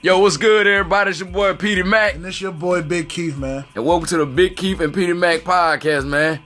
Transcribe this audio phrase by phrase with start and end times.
[0.00, 1.10] Yo, what's good, everybody?
[1.10, 3.64] It's your boy Petey Mac, And it's your boy Big Keith, man.
[3.74, 6.40] and welcome to the Big Keith and Petey Mac podcast, man.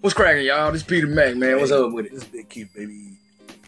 [0.00, 0.72] What's cracking, y'all?
[0.72, 1.58] This Peter Mac, man.
[1.60, 2.12] What's up with it?
[2.12, 3.10] This Big Keith, baby.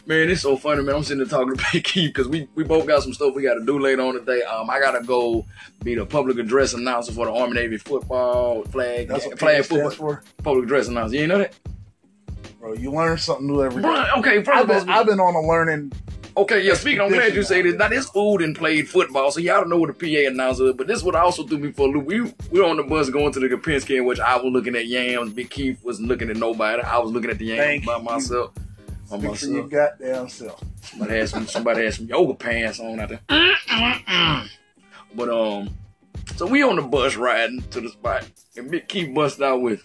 [0.07, 0.97] Man, it's so funny, man.
[0.97, 3.43] I'm sitting there talking to Big Keith because we, we both got some stuff we
[3.45, 4.43] got to do later on today.
[4.43, 5.47] Um, I gotta go
[5.85, 9.91] be the public address announcer for the Army Navy football flag That's what flag football
[9.93, 10.23] for.
[10.43, 11.15] public address announcer.
[11.15, 11.55] You ain't know that,
[12.65, 13.89] Bro, you learn something new every day.
[13.89, 15.93] Bro, Okay, first I've of all, been, I've been on a learning.
[16.35, 17.75] Okay, yeah, speaking, I'm glad you say this.
[17.75, 20.73] Now, this fool didn't played football, so y'all don't know what the PA announcer is,
[20.73, 22.07] but this what also threw me for a loop.
[22.07, 24.75] We, we were on the bus going to the Kapinski, in which I was looking
[24.77, 25.35] at yams.
[25.35, 26.83] Big Keith wasn't looking at nobody.
[26.83, 28.03] I was looking at the yams Thank by you.
[28.03, 28.55] myself.
[29.11, 29.71] By Speak for your myself.
[29.71, 30.65] goddamn self.
[30.81, 33.21] Somebody had some, somebody had some yoga pants on out there.
[35.15, 35.69] But, um,
[36.37, 38.25] so we on the bus riding to the spot,
[38.57, 39.85] and Big Keith bust out with,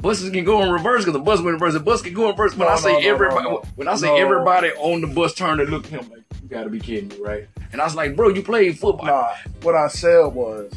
[0.00, 1.74] Buses can go in reverse because the bus went in reverse.
[1.74, 2.56] The bus can go in reverse.
[2.56, 5.60] When No, I say no, no, everybody, when I say everybody on the bus turned
[5.60, 8.16] and looked at him like, "You gotta be kidding me, right?" And I was like,
[8.16, 9.28] "Bro, you played football." Nah,
[9.62, 10.72] what I said was,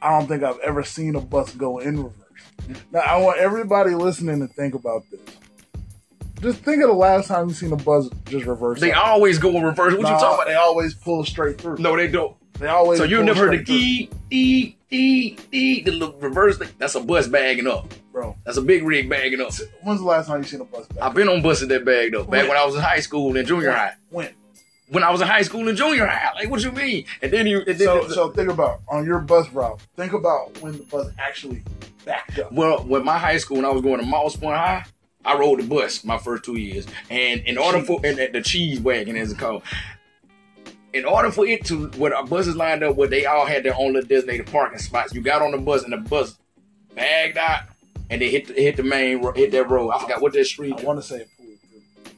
[0.00, 2.12] I don't think I've ever seen a bus go in reverse.
[2.92, 5.20] Now, I want everybody listening to think about this.
[6.40, 8.80] Just think of the last time you seen a bus just reverse.
[8.80, 9.04] They out.
[9.06, 9.94] always go in reverse.
[9.94, 10.46] What Nah, you talking about?
[10.46, 11.78] They always pull straight through.
[11.78, 12.36] No, they don't.
[12.58, 12.98] They always.
[12.98, 16.68] So you never heard the dee dee dee dee the little reverse thing?
[16.78, 17.92] That's a bus bagging up.
[18.12, 18.36] bro.
[18.44, 19.52] That's a big rig bagging up.
[19.82, 21.02] When's the last time you seen a bus back?
[21.02, 22.48] I've been on buses that bagged up back When?
[22.48, 23.94] when I was in high school and junior high.
[24.10, 24.30] When?
[24.88, 27.04] When I was in high school and junior high, like what you mean?
[27.20, 29.80] And then you, and then So, so think about on your bus route.
[29.96, 31.62] Think about when the bus actually
[32.04, 32.52] backed up.
[32.52, 34.84] Well, with my high school, when I was going to Moss Point High,
[35.24, 36.86] I rode the bus my first two years.
[37.10, 39.62] And in order for and, and the cheese wagon, as it's called,
[40.96, 43.74] in order for it to, when our buses lined up, where they all had their
[43.76, 46.38] own little designated parking spots, you got on the bus and the bus
[46.94, 47.62] bagged out,
[48.10, 49.90] and they hit the, hit the main hit that road.
[49.90, 50.74] I forgot what that street.
[50.78, 51.26] I want to say.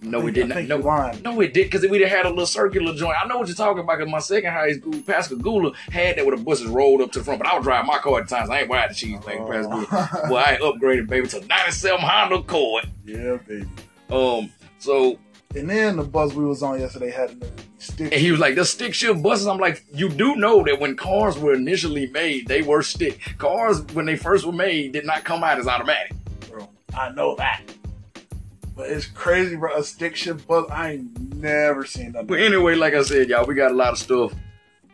[0.01, 0.63] No, it did not.
[0.65, 3.17] No, no, it did because we'd have had a little circular joint.
[3.21, 6.37] I know what you're talking about because my second high school, Pascagoula, had that where
[6.37, 7.41] the buses rolled up to the front.
[7.43, 8.49] But I was driving my car at times.
[8.49, 9.87] I ain't riding the cheese Pascagoula.
[9.91, 10.21] Oh.
[10.31, 12.89] Well, I upgraded, baby, to 97 Honda Accord.
[13.05, 13.67] yeah, baby.
[14.11, 15.19] Um, so,
[15.57, 18.13] And then the bus we was on yesterday had another stick.
[18.13, 19.47] and he was like, the stick shift buses.
[19.47, 23.35] I'm like, you do know that when cars were initially made, they were stick.
[23.39, 26.13] Cars, when they first were made, did not come out as automatic.
[26.51, 26.69] bro.
[26.97, 27.63] I know that.
[28.77, 29.77] But it's crazy, bro.
[29.77, 30.71] A stick shift bus.
[30.71, 32.27] I ain't never seen that.
[32.27, 34.33] But anyway, like I said, y'all, we got a lot of stuff.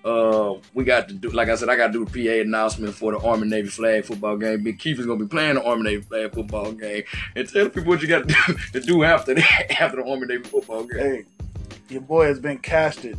[0.04, 2.94] Uh, we got to do, like I said, I got to do the PA announcement
[2.94, 4.62] for the Army Navy flag football game.
[4.62, 7.88] Big Keith is gonna be playing the Army Navy flag football game, and tell people
[7.88, 10.98] what you got to do, to do after that, after the Army Navy football game.
[10.98, 11.24] Hey,
[11.88, 13.18] your boy has been casted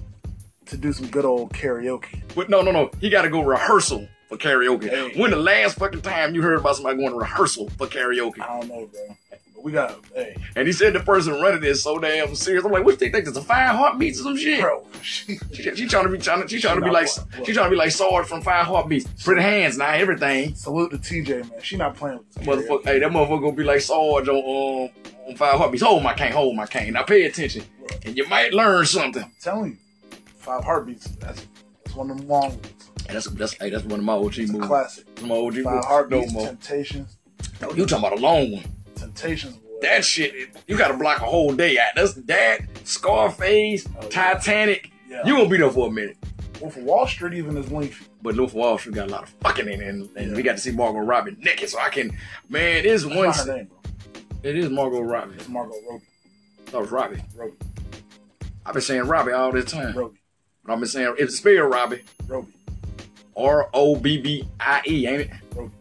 [0.67, 2.21] to do some good old karaoke.
[2.35, 4.89] But no, no, no, he got to go rehearsal for karaoke.
[4.89, 5.19] Hey.
[5.19, 8.39] When the last fucking time you heard about somebody going to rehearsal for karaoke?
[8.41, 9.15] I don't know, bro.
[9.53, 12.65] But we got, hey, And he said the person running this so damn serious.
[12.65, 13.27] I'm like, what they think?
[13.27, 14.59] It's a five heartbeats or some shit?
[14.61, 14.85] bro.
[15.03, 17.45] She, She, she trying to be trying to she trying to be like playing.
[17.45, 19.23] she trying to be like Sarge from Five Heartbeats.
[19.23, 20.55] Pretty hands, not everything.
[20.55, 21.61] salute to TJ, man.
[21.61, 25.04] She not playing with this Motherfucker, hey, that motherfucker gonna be like Sarge on um,
[25.27, 25.83] on Five Heartbeats.
[25.83, 26.93] Hold my cane, hold my cane.
[26.93, 27.63] Now pay attention,
[28.05, 29.23] and you might learn something.
[29.23, 31.07] I'm telling you, five heartbeats.
[31.19, 31.45] That's
[31.83, 32.89] that's one of them long ones.
[33.07, 34.67] And that's that's hey, that's one of my OG It's movies.
[34.67, 35.05] classic.
[35.19, 35.63] Some OG movies.
[35.65, 36.47] Five No heartbeats, more.
[36.47, 37.17] Temptations,
[37.61, 38.63] No, you talking about a long one?
[38.95, 39.55] Temptations.
[39.57, 39.61] Boy.
[39.81, 40.33] That shit,
[40.67, 41.89] you got to block a whole day out.
[41.95, 44.09] That's that Scarface, Oh, yeah.
[44.09, 44.91] Titanic.
[45.09, 45.21] yeah.
[45.25, 46.17] You gonna be there for a minute.
[46.61, 48.05] Wolf of Wall Street even is lengthy.
[48.21, 50.35] But Wolf of Wall Street got a lot of fucking in it, and, and Yeah.
[50.35, 51.69] we got to see Margot Robbie naked.
[51.69, 52.17] So I can,
[52.49, 53.47] man, That's one.
[53.47, 53.67] name.
[54.45, 55.33] It is Margot Robbie.
[55.37, 56.03] It's Margot Robbie.
[56.67, 57.19] That was Robbie.
[57.35, 57.53] Robbie.
[58.63, 59.97] I've been saying Robbie all this time.
[59.97, 60.19] Robbie.
[60.63, 62.03] But I've been saying it's spelled Robbie.
[62.27, 62.53] Robbie.
[63.35, 65.29] R O B B I E, ain't it?
[65.55, 65.71] Robbie.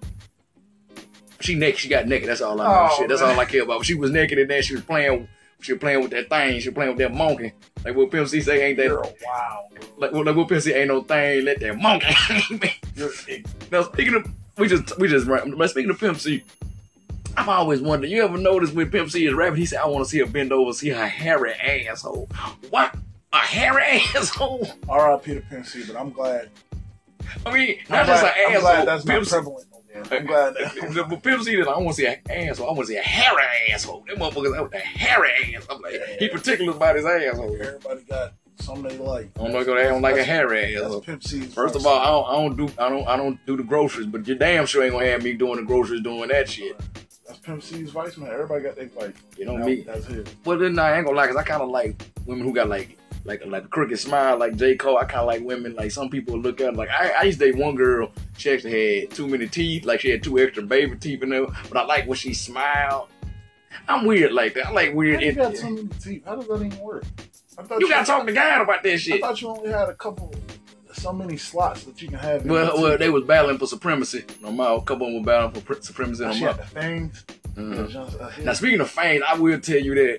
[1.40, 1.78] She naked.
[1.78, 2.26] She got naked.
[2.26, 2.88] That's all I know.
[2.90, 3.34] Oh, Shit, that's man.
[3.34, 3.84] all I care about.
[3.84, 5.28] She was naked and then she was playing.
[5.60, 6.58] She was playing with that thing.
[6.60, 7.52] She was playing with that monkey.
[7.84, 8.90] Like what Pimp C say ain't that.
[8.90, 9.68] A wow.
[9.98, 11.44] Like, what- like what Pimp C ain't no thing.
[11.44, 12.06] Let that monkey.
[13.70, 14.26] Now speaking of,
[14.56, 16.42] we just we just but speaking of Pimp C.
[17.36, 18.10] I've always wondered.
[18.10, 20.26] You ever notice when Pimp C is rapping, he said, "I want to see her
[20.26, 22.28] bend over, see her hairy asshole."
[22.70, 22.94] What?
[23.32, 23.82] A hairy
[24.14, 24.68] asshole?
[24.88, 25.34] R.I.P.
[25.34, 26.50] to Pimp C, but I'm glad.
[27.46, 28.60] I mean, I'm not just glad, an I'm asshole.
[28.60, 29.66] glad that's Pimp not prevalent.
[30.10, 31.06] I'm glad that.
[31.08, 32.68] But Pimp C, I don't want to see an asshole.
[32.68, 33.42] I want to see a hairy
[33.72, 34.04] asshole.
[34.08, 35.66] That motherfucker's out with a hairy ass.
[35.70, 37.54] I'm like, he particular about his asshole.
[37.60, 39.30] Everybody got something they like.
[39.38, 41.00] I'm not gonna don't like a hairy That's asshole.
[41.00, 41.54] Pimp C's.
[41.54, 44.06] First of all, I don't, I don't do I don't I don't do the groceries,
[44.06, 46.76] but you damn sure ain't gonna have me doing the groceries doing that shit.
[47.26, 48.30] That's Pimp C's vice, man.
[48.30, 49.12] Everybody got their vice.
[49.36, 49.82] You know Now, me.
[49.82, 50.32] That's it.
[50.44, 52.98] But then I ain't gonna lie, cause I kind of like women who got like
[53.24, 54.98] like like a crooked smile, like J Cole.
[54.98, 57.46] I kind of like women like some people look at like I, I used to
[57.52, 58.10] date one girl.
[58.36, 61.46] She actually had too many teeth, like she had two extra baby teeth in there.
[61.70, 63.08] But I like when she smiled.
[63.88, 64.66] I'm weird like that.
[64.66, 65.20] I like How weird.
[65.22, 66.24] you got so many teeth?
[66.24, 67.04] How does that even work?
[67.58, 69.22] I thought you gotta talk to God about that shit.
[69.22, 70.32] I thought you only had a couple,
[71.04, 72.44] so many slots that you can have.
[72.46, 74.24] Well, well, they was battling for supremacy.
[74.42, 76.24] No matter, a couple of them were battling for pre- supremacy.
[76.24, 77.24] No she had the fangs.
[77.54, 77.94] Mhm.
[78.20, 80.18] Uh, Now, speaking of fangs, I will tell you that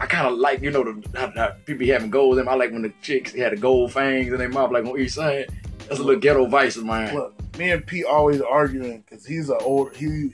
[0.00, 2.48] I kind of like, you know, the how, how people be having gold them.
[2.48, 5.12] I like when the chicks had the gold fangs in their mouth, like on each
[5.12, 5.46] side.
[5.88, 7.14] That's a little ghetto vice of mine.
[7.14, 10.30] Look, me and Pete always arguing because he's an old he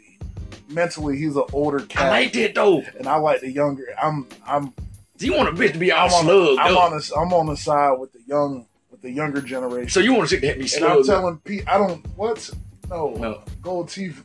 [0.69, 2.07] mentally he's an older cat.
[2.07, 2.83] I like that though.
[2.99, 3.87] and I like the younger.
[4.01, 4.73] I'm I'm
[5.17, 6.83] Do You want a bitch to be all I'm on slugged I'm up.
[6.93, 8.67] on the I'm on the side with the young
[9.07, 9.89] the younger generation.
[9.89, 12.51] so you want a chick to be and I'm telling Pete, I don't what
[12.91, 13.43] no, No.
[13.63, 14.23] gold teeth.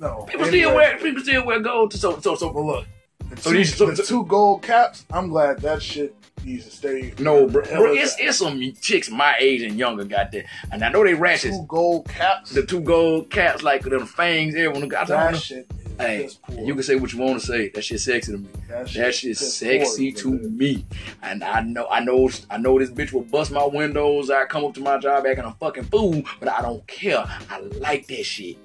[0.00, 1.92] No, People Anyway, still wear people still wear gold.
[1.92, 2.50] So so so.
[2.52, 2.86] But look,
[3.30, 5.04] the, So two, these- so- the two gold caps.
[5.12, 6.14] I'm glad that shit
[6.44, 7.12] needs to stay.
[7.18, 8.24] No, bro, bro it's that?
[8.24, 11.56] it's some chicks my age and younger got that, and I know they ratchets.
[11.56, 12.50] two gold caps.
[12.52, 14.54] The two gold caps like them fangs.
[14.56, 15.68] Everyone got that shit
[16.02, 16.28] Hey,
[16.58, 17.68] you can say what you want to say.
[17.70, 18.48] That shit sexy to me.
[18.68, 20.48] that That shit's piss sexy to brother.
[20.48, 20.84] me.
[21.22, 24.30] And I know I know I know this bitch will bust my windows.
[24.30, 27.24] I come up to my job acting a fucking fool, but I don't care.
[27.50, 28.56] I like that shit.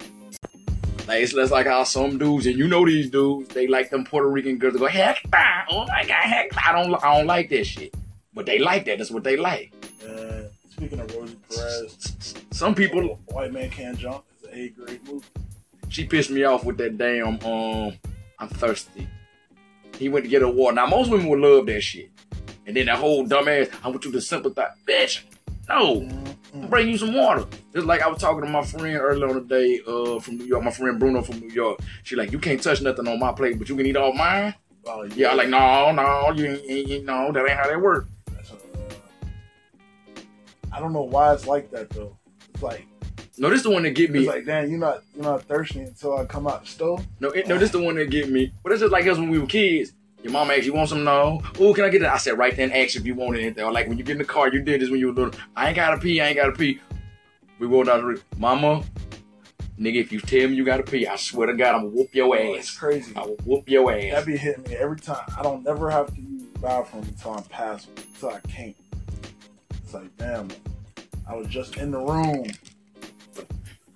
[1.07, 4.03] Like it's less like how some dudes, and you know these dudes, they like them
[4.03, 5.19] Puerto Rican girls that go, heck
[5.69, 6.49] oh my god, heck.
[6.67, 7.95] I don't I don't like that shit.
[8.33, 8.97] But they like that.
[8.97, 9.71] That's what they like.
[10.05, 15.07] Uh, speaking of Rosie Perez, Some people White Man Can't Jump is an A grade
[15.07, 15.25] movie.
[15.89, 17.93] She pissed me off with that damn um
[18.39, 19.07] I'm thirsty.
[19.97, 20.75] He went to get a water.
[20.75, 22.11] Now most women would love that shit.
[22.67, 24.71] And then that whole dumbass, I want you to sympathize.
[24.85, 25.21] Bitch,
[25.69, 26.01] no.
[26.01, 26.69] Mm-mm.
[26.69, 27.45] Bring you some water.
[27.73, 30.45] Just like I was talking to my friend earlier on the day, uh, from New
[30.45, 31.79] York, my friend Bruno from New York.
[32.03, 34.53] She like, you can't touch nothing on my plate, but you can eat all mine.
[34.85, 38.07] Oh, Yeah, I like, no, no, you ain't, ain't- no, that ain't how that work.
[38.31, 38.55] Uh,
[40.71, 42.17] I don't know why it's like that though.
[42.53, 42.85] It's like
[43.39, 44.19] No, this the one that get me.
[44.19, 47.05] it's like damn, you're not you're not thirsty until I come out the stove.
[47.19, 48.51] No, it, no, this the one that get me.
[48.63, 49.93] But it's just like us when we were kids.
[50.23, 51.41] Your mom asked you want some no.
[51.61, 52.13] Ooh, can I get that?
[52.13, 53.63] I said right then ask if you want anything.
[53.63, 55.39] Or like when you get in the car, you did this when you were little.
[55.55, 56.79] I ain't gotta pee, I ain't gotta pee.
[57.59, 58.39] We rolled down the street.
[58.39, 58.83] Mama,
[59.79, 62.13] nigga, if you tell me you gotta pee, I swear to God, I'm gonna whoop
[62.15, 62.77] your Oh, it's ass.
[62.77, 63.15] crazy.
[63.15, 64.11] I will whoop your ass.
[64.13, 65.21] That be hitting me every time.
[65.37, 68.75] I don't never have to use the bathroom until I'm past until I can't.
[69.83, 70.49] It's like damn,
[71.29, 72.45] I was just in the room.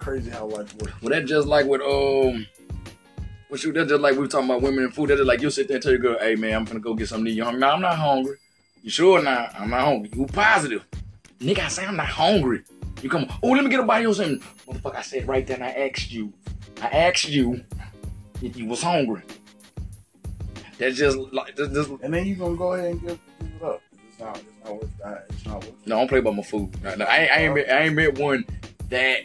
[0.01, 0.94] Crazy how life works.
[1.01, 2.48] Well, that just like with um,
[3.50, 3.71] what you?
[3.71, 5.09] That just like we were talking about women and food.
[5.09, 6.95] That just like you sit there and tell your girl, "Hey man, I'm gonna go
[6.95, 7.62] get something to eat." You hungry?
[7.62, 8.38] No, I'm not hungry.
[8.81, 9.53] You sure not?
[9.59, 10.09] I'm not hungry.
[10.15, 10.83] You positive?
[11.39, 12.63] Nigga, I say I'm not hungry.
[13.03, 14.39] You come, oh, let me get a bite of something.
[14.68, 16.33] Motherfucker, I said right then, I asked you.
[16.81, 17.63] I asked you
[18.42, 19.21] if you was hungry.
[20.80, 23.63] That's just like, that's just, And then you gonna go ahead and give, give it
[23.63, 23.81] up.
[24.09, 25.30] It's not it's not worth.
[25.30, 26.69] It's not worth no, I don't play by my food.
[26.83, 28.45] No, no, I, ain't- I ain't met, I ain't met one
[28.89, 29.19] that,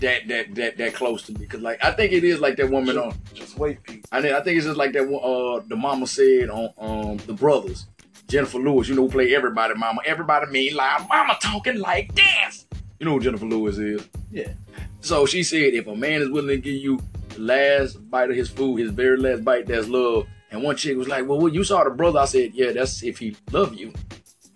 [0.00, 1.46] that, that, that, that close to me.
[1.46, 4.06] Cause like, I think it is like that woman on, Just wait, Pete.
[4.12, 7.16] I think, I think it's just like that one, uh, the mama said on, um,
[7.26, 7.86] the brothers.
[8.26, 10.00] Jennifer Lewis, you know, play everybody, mama.
[10.06, 11.08] Everybody mean loud.
[11.08, 12.66] Mama talking like this.
[12.98, 14.08] You know who Jennifer Lewis is?
[14.30, 14.52] Yeah.
[15.00, 17.00] So she said, if a man is willing to give you
[17.30, 20.26] the last bite of his food, his very last bite, that's love.
[20.52, 22.20] And one chick was like, well, what, you saw the brother.
[22.20, 23.92] I said, yeah, that's if he love you.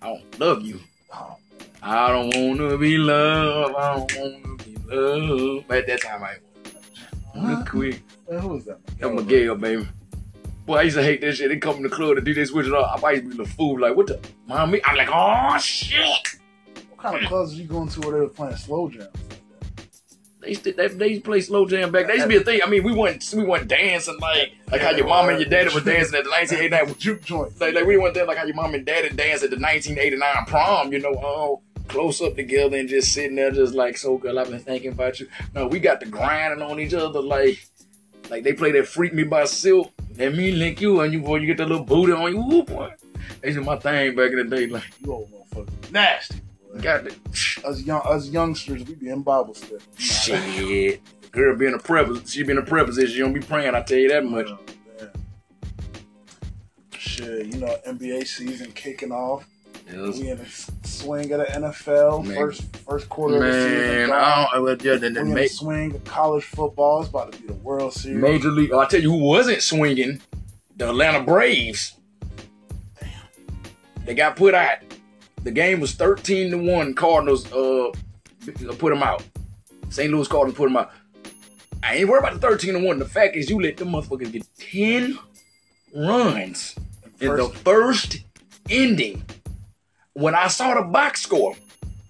[0.03, 0.79] I don't love you.
[1.83, 3.75] I don't want to be loved.
[3.77, 4.97] I don't want to be Oh.
[4.97, 5.69] loved.
[5.69, 6.37] But at that time, I
[7.35, 8.03] to quick.
[8.29, 8.79] who is that?
[8.99, 9.89] That Miguel, baby.
[10.67, 11.51] Boy, I used to hate that shit.
[11.51, 13.03] They come in the club to do this, switch it up.
[13.05, 13.81] I used to be the fool.
[13.81, 14.19] Like, what the?
[14.47, 14.81] Mommy?
[14.85, 16.01] I'm like, oh, shit.
[16.89, 19.09] What kind of clubs are you going to where they were playing slow jams?
[20.41, 22.07] They used to, they, they used to play slow jam back.
[22.07, 22.61] That used to be a thing.
[22.63, 25.75] I mean, we went we went dancing like like how your mom and your daddy
[25.75, 26.99] were dancing at the 1989.
[26.99, 27.61] Juke joints.
[27.61, 30.45] Like, like we went there like how your mom and daddy danced at the 1989
[30.47, 30.93] prom.
[30.93, 34.39] You know, all close up together and just sitting there, just like so girl.
[34.39, 35.29] I've been thinking about you.
[35.55, 37.67] No, we got the grinding on each other like
[38.31, 39.93] like they play that "Freak Me" by Silk.
[40.17, 42.41] Let me lick you, and you boy, you get that little booty on you.
[42.41, 42.93] Woo, boy.
[43.43, 44.67] That's my thing back in the day.
[44.67, 45.91] Like, You old motherfucker.
[45.93, 46.41] Nasty.
[46.73, 46.81] Boy.
[46.81, 47.15] got the
[47.65, 49.83] Us young us youngsters, we be in Bible study.
[49.99, 51.01] shit.
[51.33, 53.13] Girl being a prep, she being a preposition.
[53.13, 53.75] She don't be praying.
[53.75, 54.47] I tell you that much.
[54.49, 54.59] Oh,
[55.01, 55.11] man.
[56.97, 59.45] Shit, you know, NBA season kicking off.
[59.93, 60.19] Yes.
[60.19, 60.45] We in the
[61.05, 62.25] swing of the NFL.
[62.27, 62.37] Man.
[62.37, 64.11] First first quarter of the season.
[64.11, 64.13] Man.
[64.13, 64.63] I don't.
[64.65, 67.01] Well, yeah, the, we the in ma- the swing of college football.
[67.01, 68.21] It's about to be the World Series.
[68.23, 68.73] major league.
[68.73, 70.21] Oh, I tell you who wasn't swinging.
[70.77, 71.97] The Atlanta Braves.
[73.01, 73.11] Damn.
[74.05, 74.79] They got put out.
[75.43, 76.95] The game was thirteen to one.
[76.95, 77.93] Cardinals uh
[78.79, 79.23] put them out.
[79.91, 80.13] St.
[80.13, 80.91] Louis Cardinals put them out.
[81.83, 82.99] I ain't worried about the thirteen to one.
[82.99, 85.19] The fact is, you let them motherfuckers get ten
[85.95, 86.75] runs
[87.21, 88.17] in the First- first
[88.71, 89.23] ending.
[90.15, 91.55] When I saw the box score,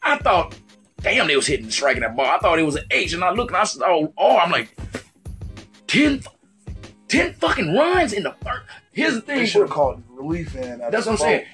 [0.02, 0.56] I thought,
[1.00, 2.26] damn, they was hitting striking that ball.
[2.26, 4.68] I thought it was an H, and I looked and I saw, oh, I'm like,
[5.86, 6.22] 10,
[7.08, 8.62] ten fucking runs in the first.
[8.92, 9.46] Here's the They thing.
[9.46, 10.78] should have called relief in.
[10.78, 11.46] That's what I'm saying.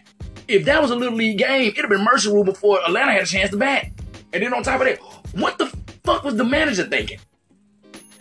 [0.48, 3.22] If that was a little league game, it'd have been mercy rule before Atlanta had
[3.22, 3.86] a chance to bat.
[4.32, 4.98] And then on top of that,
[5.34, 5.66] what the
[6.04, 7.18] fuck was the manager thinking?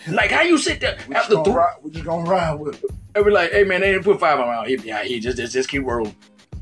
[0.07, 2.89] Like how you sit there We after three, ride, we just gonna ride with it.
[3.15, 4.67] and be like, hey man, they didn't put five on out.
[4.67, 6.15] He, yeah, he just, just just keep rolling.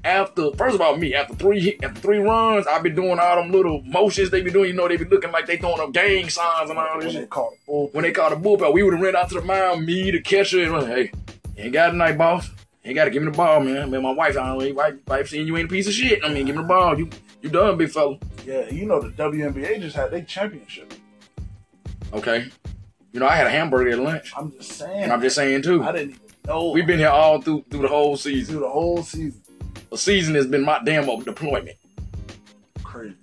[0.04, 3.51] After first of all, me after three after three runs, I be doing all them
[3.51, 4.70] little motions they be doing.
[4.70, 7.13] You know, they be looking like they throwing up gang signs and all this When
[7.13, 7.89] shit they a bull.
[7.92, 10.22] when they called the bullpen, we would have ran out to the mound, me, the
[10.22, 11.12] catcher, and run, hey,
[11.58, 12.50] ain't got it tonight, boss.
[12.84, 13.92] You ain't got to give me the ball, man.
[13.92, 16.24] Man, my wife, I don't know, wife, wife saying you ain't a piece of shit.
[16.24, 16.98] I mean, give me the ball.
[16.98, 17.10] You
[17.42, 18.18] you done, big fella.
[18.46, 20.94] Yeah, you know the WNBA just had their championship.
[22.13, 22.48] Okay.
[23.12, 24.32] You know, I had a hamburger at lunch.
[24.38, 25.04] I'm just saying.
[25.04, 25.84] And I'm just saying, too.
[25.84, 26.70] I didn't even know.
[26.72, 28.54] We've been here all through through the whole season.
[28.56, 29.42] through the whole season.
[29.89, 31.77] The season has been my damn old deployment.
[32.84, 33.15] Crazy.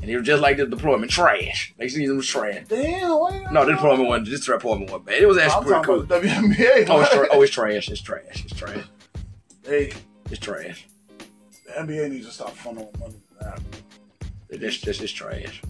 [0.00, 1.74] And it was just like the deployment, trash.
[1.78, 2.64] Next season was trash.
[2.68, 3.52] Damn.
[3.52, 5.22] No, the deployment wasn't, this deployment wasn't bad.
[5.22, 6.02] It was I'm pretty talking cool.
[6.04, 6.86] WNBA.
[6.90, 7.88] Oh, it's, tra- oh, it's trash.
[7.88, 8.44] It's trash.
[8.44, 8.84] It's trash.
[9.64, 9.92] Hey,
[10.30, 10.86] It's trash.
[11.66, 13.60] the NBA needs to stop funneling money to that.
[14.50, 15.62] It's trash.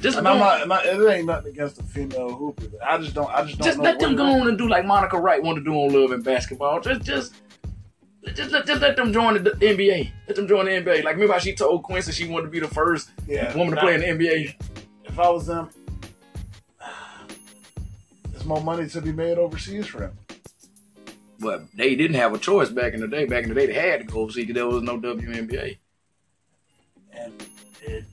[0.00, 2.64] Just And I'm not, I'm not- it ain't nothing against the female hooper.
[2.84, 3.30] I just don't.
[3.30, 5.70] I just don't just let them go on and do like Monica Wright wanted to
[5.70, 6.80] do on Love and Basketball.
[6.80, 7.34] Just, just,
[8.34, 10.10] just, let, just let them join the, NBA.
[10.26, 11.04] Let them join the NBA.
[11.04, 13.80] Like remember how she told Quincy she wanted to be the first Yeah, woman to
[13.80, 14.54] play in the NBA.
[15.04, 15.70] If I was them,
[18.30, 20.18] there's more money to be made overseas for them.
[21.38, 23.26] But they didn't have a choice back in the day.
[23.26, 25.76] Back in the day, they had to go overseas because there was no WNBA.
[27.12, 27.32] And
[27.82, 28.04] it,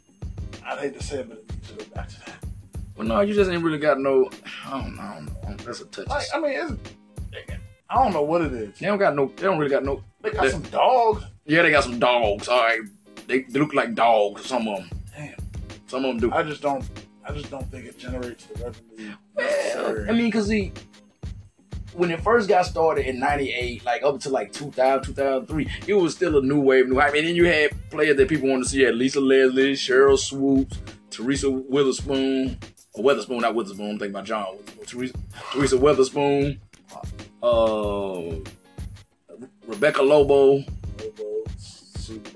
[0.66, 2.36] I'd hate to say it, but it needs to go back to that.
[2.96, 4.30] But no, you just ain't really got no.
[4.66, 5.02] I don't know.
[5.02, 5.66] I don't know.
[5.66, 6.08] That's a touch.
[6.08, 6.74] Like, I mean, it's,
[7.90, 8.80] I don't know what it is.
[8.80, 9.32] they don't got no.
[9.36, 10.04] They don't really got no.
[10.22, 11.24] They got They- some dogs.
[11.46, 12.48] Yeah, they got some dogs.
[12.48, 12.80] All right,
[13.28, 14.46] they, they look like dogs.
[14.46, 14.90] Some of them.
[15.16, 15.36] Damn.
[15.88, 16.36] Some of them do.
[16.36, 16.84] I just don't.
[17.28, 19.16] I just don't think it generates the revenue.
[19.36, 20.06] Well.
[20.10, 20.72] I mean, cause he,
[21.94, 26.16] when it first got started in '98, like up to like 2000, 2003, it was
[26.16, 26.88] still a new wave.
[26.90, 27.00] New.
[27.00, 28.80] I mean, then you had players that people wanted to see.
[28.80, 30.80] You had Lisa Leslie, Sheryl Swoopes,
[31.12, 32.58] Teresa Witherspoon,
[32.94, 33.92] or Weatherspoon, not Witherspoon.
[33.92, 34.56] I'm thinking about John.
[34.58, 34.86] Witherspoon.
[34.86, 35.14] Teresa,
[35.52, 36.60] Teresa Witherspoon,
[37.44, 38.36] uh,
[39.68, 40.64] Rebecca Lobo,
[41.00, 41.44] Lobo,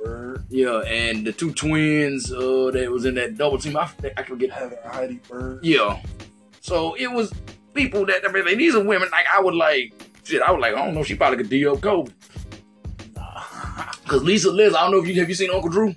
[0.03, 3.77] Bird, yeah, and the two twins uh, that was in that double team.
[3.77, 5.63] I, I could get Heather Heidi Bird.
[5.63, 6.01] Yeah.
[6.61, 7.33] So it was
[7.73, 10.41] people that I mean, these are women like I would like shit.
[10.41, 12.11] I was like, I don't know, she probably could D up Kobe.
[13.15, 13.41] Nah.
[14.07, 15.95] Cause Lisa Leslie, I don't know if you have you seen Uncle Drew.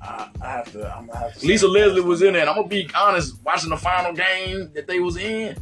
[0.00, 0.96] I, I have to.
[0.96, 1.46] I'm gonna have to.
[1.46, 3.42] Lisa Leslie was in there, and I'm gonna be honest.
[3.44, 5.56] Watching the final game that they was in,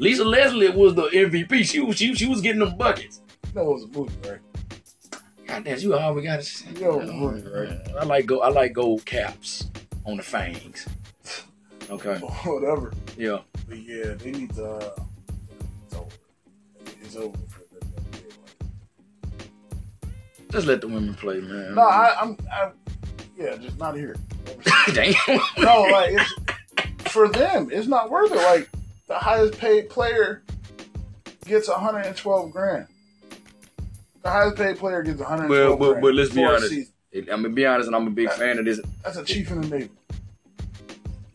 [0.00, 1.62] Lisa Leslie was the MVP.
[1.62, 3.20] She was she, she was getting them buckets.
[3.48, 4.40] You know it was a movie, right?
[5.46, 6.80] God damn, you always got to.
[6.80, 7.00] Yo,
[7.42, 7.78] right.
[8.00, 8.40] I like go.
[8.40, 9.70] I like gold caps
[10.06, 10.88] on the fangs.
[11.90, 12.16] Okay.
[12.44, 12.94] Whatever.
[13.18, 13.40] Yeah.
[13.68, 14.64] But yeah, they need to.
[14.64, 14.94] Uh,
[15.84, 16.06] it's over.
[17.02, 19.40] It's over for the NBA.
[20.50, 21.74] Just let the women play, man.
[21.74, 22.38] No, I, I'm.
[22.50, 22.70] I,
[23.36, 24.16] yeah, just not here.
[24.94, 25.12] Damn.
[25.58, 26.16] no, like
[27.00, 27.68] it's for them.
[27.70, 28.36] It's not worth it.
[28.36, 28.70] Like
[29.10, 30.44] the highest paid player
[31.44, 32.86] gets 112 grand.
[34.22, 36.72] The highest paid player gets 112 Well, but- grand but let's be honest.
[37.12, 38.80] I'm gonna be honest, and I'm a big fan of this.
[39.02, 39.90] That's a chief in the navy.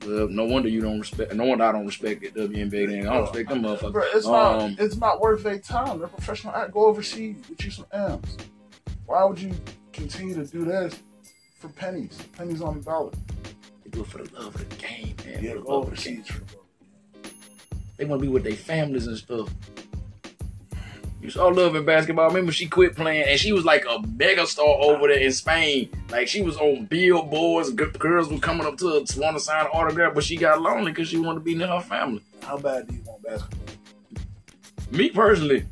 [0.07, 1.33] Well, no wonder you don't respect.
[1.33, 2.87] No wonder I don't respect the WNBA.
[2.87, 3.91] Then I don't respect them motherfuckers.
[3.91, 4.61] Bro, it's not.
[4.61, 5.99] Um, it's not worth their time.
[5.99, 6.55] They're professional.
[6.55, 6.71] act.
[6.71, 7.35] Go overseas.
[7.49, 8.37] Get you some M's.
[9.05, 9.51] Why would you
[9.91, 10.97] continue to do this
[11.59, 12.17] for pennies?
[12.37, 13.11] Pennies on the dollar.
[13.83, 15.43] They do it for the love of the game, man.
[15.43, 16.19] Yeah, the go love of the game.
[16.19, 16.45] overseas for the
[17.97, 19.49] They want to be with their families and stuff.
[21.21, 22.27] You saw Love in basketball.
[22.27, 25.89] Remember, she quit playing, and she was like a mega star over there in Spain.
[26.11, 27.71] Like she was on billboards.
[27.71, 30.61] Girls were coming up to her to want to sign an autograph, but she got
[30.61, 32.21] lonely because she wanted to be near her family.
[32.43, 33.59] How bad do you want basketball?
[34.91, 35.65] Me personally,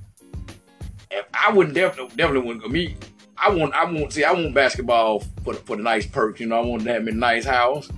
[1.12, 2.70] if I wouldn't definitely definitely wouldn't go.
[2.70, 2.96] Me,
[3.38, 6.40] I want I want see I want basketball for the, for the nice perks.
[6.40, 7.90] You know, I want to have me a nice house,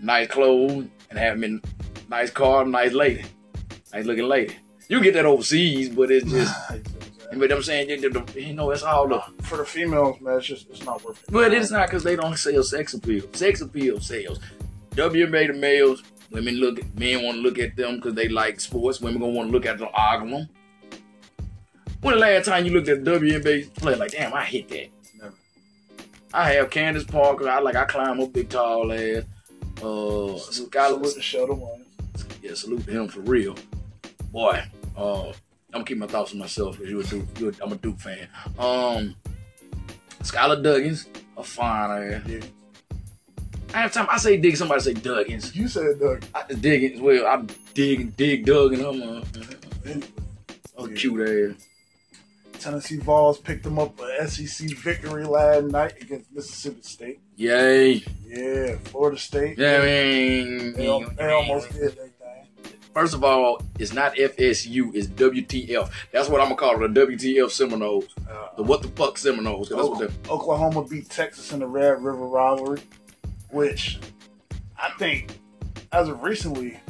[0.00, 3.24] nice clothes, and have me a nice car, nice lady,
[3.92, 4.56] nice looking lady.
[4.88, 6.70] You get that overseas, but it's just
[7.32, 7.90] you know I'm saying.
[7.90, 9.22] You, know, it's all the.
[9.42, 11.30] for the females, man, it's just it's not worth it.
[11.30, 13.24] But it's not because they don't sell sex appeal.
[13.32, 14.40] Sex appeal sells.
[14.92, 19.00] WNBA the males, women look men want to look at them because they like sports.
[19.00, 20.48] Women gonna want to look at them, argue them.
[22.00, 24.88] When the last time you looked at WNBA play like, damn, I hit that.
[25.20, 25.34] Never.
[26.32, 27.48] I have Candace Parker.
[27.48, 29.24] I like I climb up big tall ass.
[29.78, 31.86] Uh, Skylar, salute to Shelden Williams.
[32.42, 33.54] yeah, salute to him for real,
[34.30, 34.62] boy.
[34.96, 35.34] Uh, I'm
[35.72, 37.26] gonna keep my thoughts to myself because you a Duke.
[37.38, 38.28] You a, I'm a Duke fan.
[38.58, 39.14] Um,
[40.22, 41.06] Skylar Duggins,
[41.36, 42.22] a fine ass.
[42.26, 42.40] Yeah.
[43.72, 44.06] I have time.
[44.10, 44.56] I say dig.
[44.56, 45.54] Somebody say Duggins.
[45.54, 46.24] You said Doug.
[46.34, 46.44] I
[46.82, 47.00] it.
[47.00, 47.42] Well, I
[47.74, 49.02] dig dig Doug and him.
[49.02, 49.22] Uh,
[49.86, 50.06] Anyway,
[50.76, 50.94] Oh, Yeah.
[50.96, 51.66] cute ass.
[52.60, 57.20] Tennessee Vols picked them up a SEC victory last night against Mississippi State.
[57.36, 58.04] Yay.
[58.26, 59.56] Yeah, Florida State.
[59.58, 62.09] Yeah, I mean, They, they almost did thing.
[62.94, 65.90] First of all, it's not FSU, it's WTF.
[66.12, 68.06] That's what I'm gonna call it, the WTF Seminoles.
[68.28, 69.68] Uh, The what the fuck Seminoles.
[69.68, 72.80] That's what Oklahoma beat Texas in the Red River rivalry,
[73.50, 74.00] which
[74.76, 75.32] I think,
[75.92, 76.80] as of recently,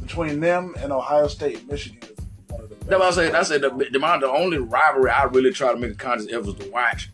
[0.00, 2.88] between them and Ohio State and Michigan is one of the best.
[2.88, 3.34] That's what I said.
[3.34, 6.58] I said the, the, the only rivalry I really try to make a conscious effort
[6.58, 7.10] to watch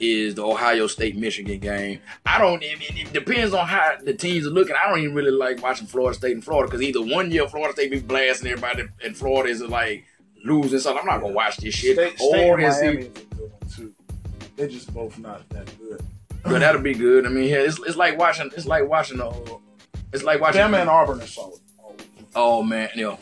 [0.00, 2.00] is the Ohio State Michigan game.
[2.24, 2.62] I don't.
[2.62, 4.76] It, it, depends on how the teams are looking.
[4.76, 7.72] I don't even really like watching Florida State and Florida because either one year Florida
[7.72, 10.04] State be blasting everybody and Florida is like
[10.44, 10.78] losing.
[10.78, 11.00] something.
[11.00, 11.96] I'm not gonna watch this shit.
[11.96, 13.94] State, State or and it's Miami is a good one too.
[14.56, 16.02] They're just both not that good.
[16.42, 17.26] but that'll be good.
[17.26, 18.50] I mean, yeah, it's, it's like watching.
[18.56, 19.20] It's like watching.
[19.20, 19.32] Uh,
[20.12, 20.60] it's like watching.
[20.60, 21.60] Bama and Auburn are solid.
[22.34, 23.16] Oh man, yeah.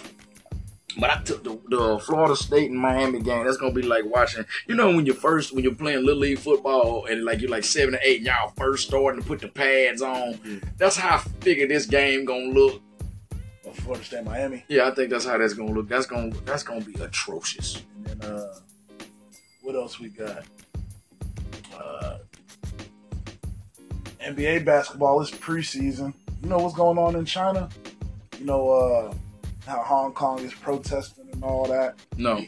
[0.99, 3.45] But I took the, the Florida State and Miami game.
[3.45, 4.45] That's gonna be like watching.
[4.67, 7.65] You know when you're first when you're playing little league football and like you're like
[7.65, 10.39] seven or eight, and y'all first starting to put the pads on.
[10.45, 10.59] Yeah.
[10.79, 12.81] That's how I figure this game gonna look.
[13.63, 15.89] But Florida State, Miami, Yeah, I think that's how that's gonna look.
[15.89, 17.83] That's gonna that's gonna be atrocious.
[17.97, 18.55] and then uh,
[19.63, 20.45] what else we got?
[21.77, 22.19] Uh,
[24.25, 26.15] NBA basketball is preseason.
[26.43, 27.69] You know what's going on in China?
[28.39, 29.15] You know uh,
[29.67, 31.97] how Hong Kong is protesting and all that.
[32.17, 32.45] No.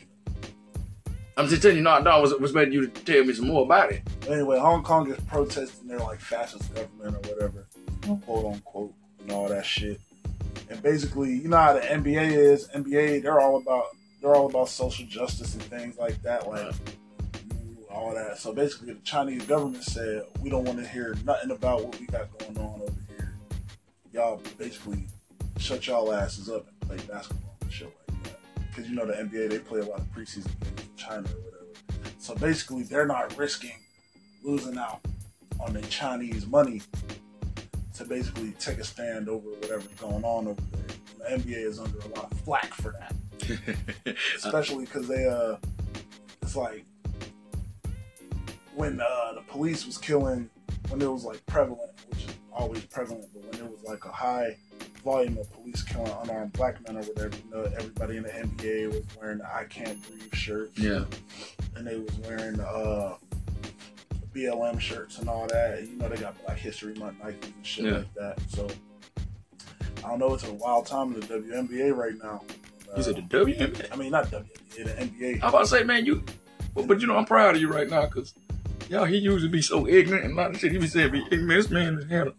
[1.37, 3.47] I'm just telling you, no, no, I was, was waiting you to tell me some
[3.47, 4.03] more about it.
[4.29, 7.67] Anyway, Hong Kong is protesting their like fascist government or whatever,
[8.25, 10.01] quote unquote, and all that shit.
[10.69, 12.69] And basically, you know how the NBA is.
[12.69, 13.85] NBA, they're all about
[14.21, 16.75] they're all about social justice and things like that, like
[17.89, 18.39] all that.
[18.39, 22.07] So basically, the Chinese government said we don't want to hear nothing about what we
[22.07, 23.35] got going on over here.
[24.13, 25.07] Y'all basically
[25.59, 28.41] shut y'all asses up and play basketball and shit like that.
[28.69, 31.41] Because you know the NBA, they play a lot of preseason games in China or
[31.41, 31.67] whatever.
[32.19, 33.79] So basically, they're not risking
[34.43, 35.01] losing out
[35.61, 36.81] on the Chinese money
[37.95, 41.37] to basically take a stand over whatever's going on over there.
[41.39, 45.57] The NBA is under a lot of flack for that, especially because they uh,
[46.43, 46.85] it's like
[48.75, 50.49] when uh, the police was killing
[50.89, 54.13] when it was like prevalent, which is always prevalent, but when it was like a
[54.13, 54.57] high
[55.03, 58.89] volume of police killing unarmed black men or whatever, you know, everybody in the NBA
[58.89, 61.05] was wearing the "I Can't Breathe" shirts Yeah.
[61.77, 63.15] and they was wearing uh
[64.35, 65.87] BLM shirts and all that.
[65.89, 67.91] You know they got Black History Month Nikes and shit Yeah.
[67.99, 68.39] like that.
[68.49, 68.69] So
[70.05, 70.35] I don't know.
[70.35, 72.43] It's a wild time in the WNBA right now.
[72.93, 73.93] Uh, You said the WNBA.
[73.93, 75.43] I mean, not WNBA, the NBA.
[75.43, 76.23] I'm about to say, man, you.
[76.75, 78.35] But, but you know, I'm proud of you right now because
[78.89, 81.11] y'all he used to be so ignorant and a lot of shit he be saying
[81.11, 81.49] be ignorant.
[81.49, 82.35] This man has had a.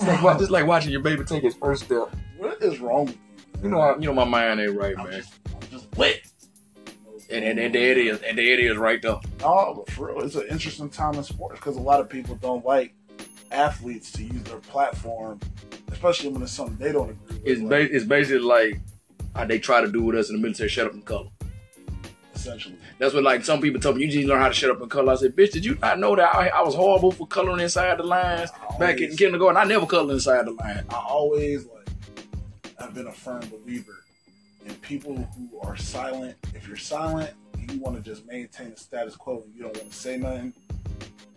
[0.00, 2.14] It's like, it's like watching your baby take his first step.
[2.38, 3.64] What is wrong with you?
[3.64, 5.20] You know, I, you know, my mind ain't right, I'm man.
[5.20, 6.22] just, I'm just wet.
[7.28, 9.20] And, and, and there it is, and there it is right there.
[9.40, 12.34] No, but for real, it's an interesting time in sports because a lot of people
[12.36, 12.94] don't like
[13.52, 15.38] athletes to use their platform,
[15.92, 17.46] especially when it's something they don't agree with.
[17.46, 18.80] It's ba- it's basically like
[19.36, 20.68] how they try to do with us in the military.
[20.68, 21.28] Shut up and color.
[22.40, 22.76] Essentially.
[22.98, 24.04] That's what like some people told me.
[24.04, 25.12] You just learn how to shut up and color.
[25.12, 27.98] I said, bitch, did you not know that I, I was horrible for coloring inside
[27.98, 29.56] the lines back in kindergarten?
[29.56, 30.84] I never colored inside the line.
[30.90, 31.88] I always like
[32.78, 34.04] I've been a firm believer
[34.66, 36.36] in people who are silent.
[36.54, 37.34] If you're silent
[37.72, 40.52] you want to just maintain the status quo and you don't want to say nothing,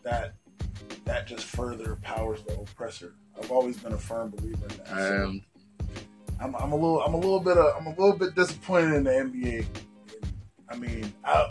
[0.04, 0.34] that
[1.06, 3.14] that just further powers the oppressor.
[3.38, 4.88] I've always been a firm believer in that.
[4.88, 5.42] So Um,
[6.40, 9.04] I'm, I'm a little I'm a little bit uh, I'm a little bit disappointed in
[9.04, 9.66] the NBA.
[10.74, 11.48] I mean, I,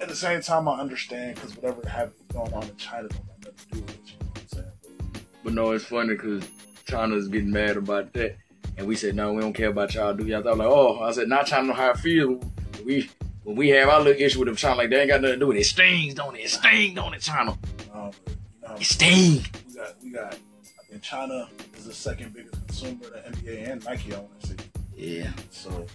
[0.00, 3.38] at the same time, I understand because whatever happened going on in China don't have
[3.40, 4.00] nothing to do with it.
[4.06, 5.26] You know what I'm saying?
[5.42, 6.48] But no, it's funny because
[6.86, 8.36] China's getting mad about that.
[8.76, 10.14] And we said, no, we don't care about y'all.
[10.14, 10.42] Do y'all?
[10.42, 12.40] thought like, oh, I said, not China know how I feel.
[12.86, 13.10] We
[13.42, 15.40] when we have our little issue with them, China like they ain't got nothing to
[15.40, 15.60] do with it.
[15.60, 16.40] It stings, don't it?
[16.40, 17.58] It stings, don't it, China?
[17.92, 19.48] Um, you know, It stings.
[19.68, 23.70] we got we got I think China is the second biggest consumer of the NBA
[23.70, 24.56] and Nike I want to see.
[24.96, 25.32] Yeah.
[25.50, 25.86] So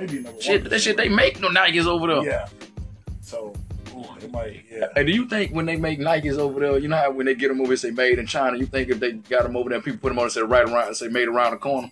[0.00, 0.70] maybe number Shit, one.
[0.70, 2.24] that shit they make no Nikes over there.
[2.24, 2.48] Yeah.
[3.20, 3.54] So
[4.22, 4.86] it might yeah.
[4.94, 7.34] Hey, do you think when they make Nikes over there, you know how when they
[7.34, 8.56] get them over, it say made in China?
[8.56, 10.64] You think if they got them over there, people put them on and say right
[10.64, 11.90] around and say made around the corner?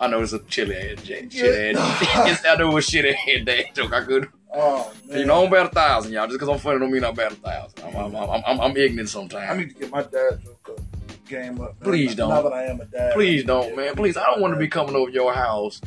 [0.00, 1.32] I know it's a chilly ass shit.
[1.32, 2.44] Shit ass.
[2.48, 3.92] I know it's shit ass dad joke.
[3.92, 4.28] I could.
[4.54, 5.18] Oh man.
[5.18, 6.26] You know, I'm about a thousand, y'all.
[6.26, 7.82] Just because I'm funny don't mean I'm about a thousand.
[7.84, 9.50] I'm, I'm, I'm, I'm, I'm ignorant sometimes.
[9.50, 10.80] I need to get my dad joke
[11.28, 11.80] game up.
[11.80, 11.90] man.
[11.90, 12.30] Please don't.
[12.30, 13.12] Now that I am a dad.
[13.12, 13.94] Please don't, man.
[13.94, 15.80] Please, I don't want to be coming over your house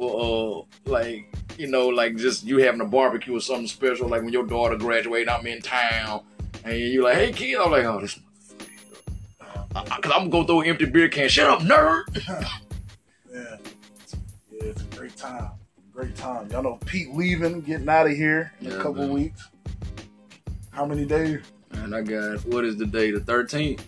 [0.00, 4.32] uh, like, you know, like just you having a barbecue or something special, like when
[4.32, 6.22] your daughter graduated, I'm in town,
[6.64, 8.18] and you're like, hey, kid, I'm like, oh, this
[9.38, 11.28] Because I'm going to throw an empty beer can.
[11.28, 12.02] Shut up, nerd.
[13.32, 13.56] yeah.
[14.50, 15.50] Yeah, it's a great time.
[15.92, 16.48] Great time.
[16.50, 19.12] Y'all know Pete leaving, getting out of here in Yeah, a couple man.
[19.12, 19.48] weeks.
[20.70, 21.40] How many days?
[21.72, 23.10] And I got what is the day?
[23.10, 23.80] The 13th.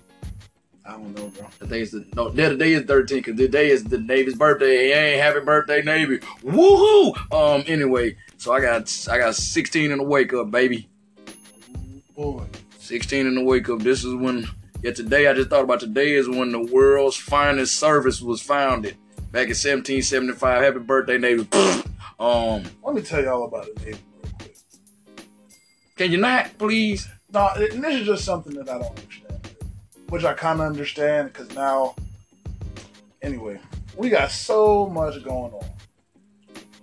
[0.85, 1.47] I don't know, bro.
[1.47, 2.31] I think it's the no.
[2.31, 4.89] The day is 13 because the day is the Navy's birthday.
[4.89, 6.19] Hey, happy birthday, Navy!
[6.43, 7.15] Woohoo!
[7.33, 7.65] Um.
[7.67, 10.89] Anyway, so I got I got 16 in the wake up, baby.
[12.17, 12.45] Boy.
[12.79, 13.81] 16 in the wake up.
[13.81, 14.49] This is when.
[14.83, 18.97] Yeah, today I just thought about today is when the world's finest service was founded
[19.31, 20.63] back in 1775.
[20.63, 21.47] Happy birthday, Navy!
[22.19, 22.63] um.
[22.83, 24.57] Let me tell y'all about the Navy real quick.
[25.97, 27.07] Can you not, please?
[27.33, 29.30] No, this is just something that I don't understand,
[30.11, 31.95] which I kind of understand because now,
[33.23, 33.59] anyway,
[33.97, 35.65] we got so much going on.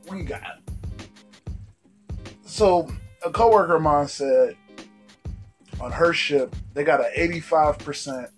[0.09, 0.61] We got
[2.45, 2.89] so
[3.23, 4.55] a coworker of mine said
[5.79, 8.29] on her ship they got an eighty-five percent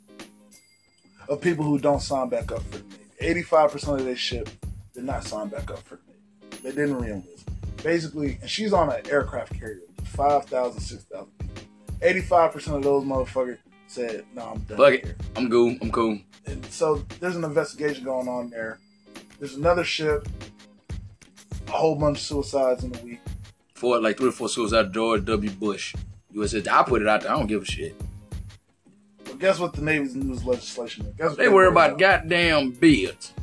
[1.29, 3.03] of people who don't sign back up for the Navy.
[3.19, 4.49] Eighty-five percent of their ship
[4.93, 6.63] did not sign back up for the Navy.
[6.63, 7.47] They didn't re-enlist.
[7.83, 11.63] Basically, and she's on an aircraft carrier, 5,000, 6,000 people.
[12.01, 13.57] 85% of those motherfuckers
[13.89, 15.15] said, no, I'm done Fuck it.
[15.35, 15.75] I'm cool.
[15.81, 16.19] I'm cool.
[16.45, 18.79] And so there's an investigation going on there.
[19.39, 20.27] There's another ship,
[21.67, 23.19] a whole bunch of suicides in a week.
[23.73, 24.93] Four, like three or four suicide.
[24.93, 25.49] George W.
[25.51, 25.95] Bush.
[26.31, 26.61] USA.
[26.69, 27.31] I put it out there.
[27.31, 27.95] I don't give a shit.
[29.23, 31.13] But guess what the Navy's news legislation?
[31.17, 33.33] Guess what They worry about about goddamn beards.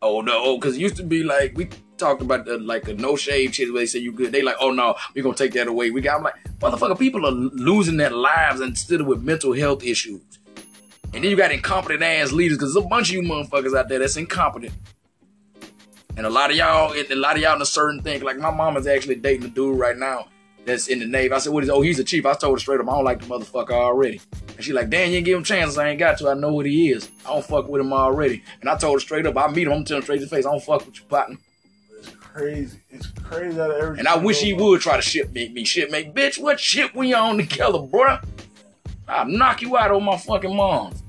[0.00, 1.68] Oh no, oh, because it used to be like we
[2.02, 4.32] talked about the like a no shave shit where they say you good.
[4.32, 5.90] They like, oh no, we gonna take that away.
[5.90, 9.84] We got I'm like, motherfucker, people are losing their lives instead still with mental health
[9.84, 10.22] issues.
[11.14, 13.88] And then you got incompetent ass leaders because there's a bunch of you motherfuckers out
[13.88, 14.72] there that's incompetent.
[16.16, 18.22] And a lot of y'all, a lot of y'all in a certain thing.
[18.22, 20.28] Like my mom is actually dating a dude right now
[20.64, 21.32] that's in the Navy.
[21.32, 21.70] I said, what is?
[21.70, 22.26] Oh, he's a chief.
[22.26, 24.20] I told her straight up, I don't like the motherfucker already.
[24.56, 25.78] And she like, damn, you ain't give him chances.
[25.78, 26.28] I ain't got to.
[26.28, 27.10] I know what he is.
[27.26, 28.42] I don't fuck with him already.
[28.60, 29.72] And I told her straight up, I meet him.
[29.72, 31.36] I'm telling him straight to his face, I don't fuck with you, partner.
[32.32, 32.80] It's crazy.
[32.90, 33.98] It's crazy that everything.
[33.98, 36.40] And I wish he would try to ship me, make bitch.
[36.40, 38.24] What shit we on together, bruh?
[39.06, 41.02] I'll knock you out on my fucking mom's.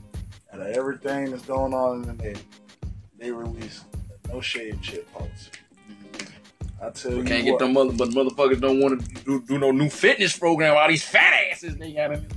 [0.52, 2.42] Out of everything that's going on in the Navy,
[3.18, 3.86] they release
[4.32, 5.52] no shave shit policy.
[6.82, 9.42] I tell We you can't what, get them mother, but motherfuckers don't want to do,
[9.44, 10.76] do no new fitness program.
[10.76, 12.28] All these fat asses they got in.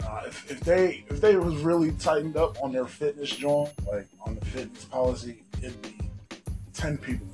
[0.00, 4.06] Nah, if, if they if they was really tightened up on their fitness joint, like
[4.26, 5.96] on the fitness policy, it'd be
[6.74, 7.26] ten people.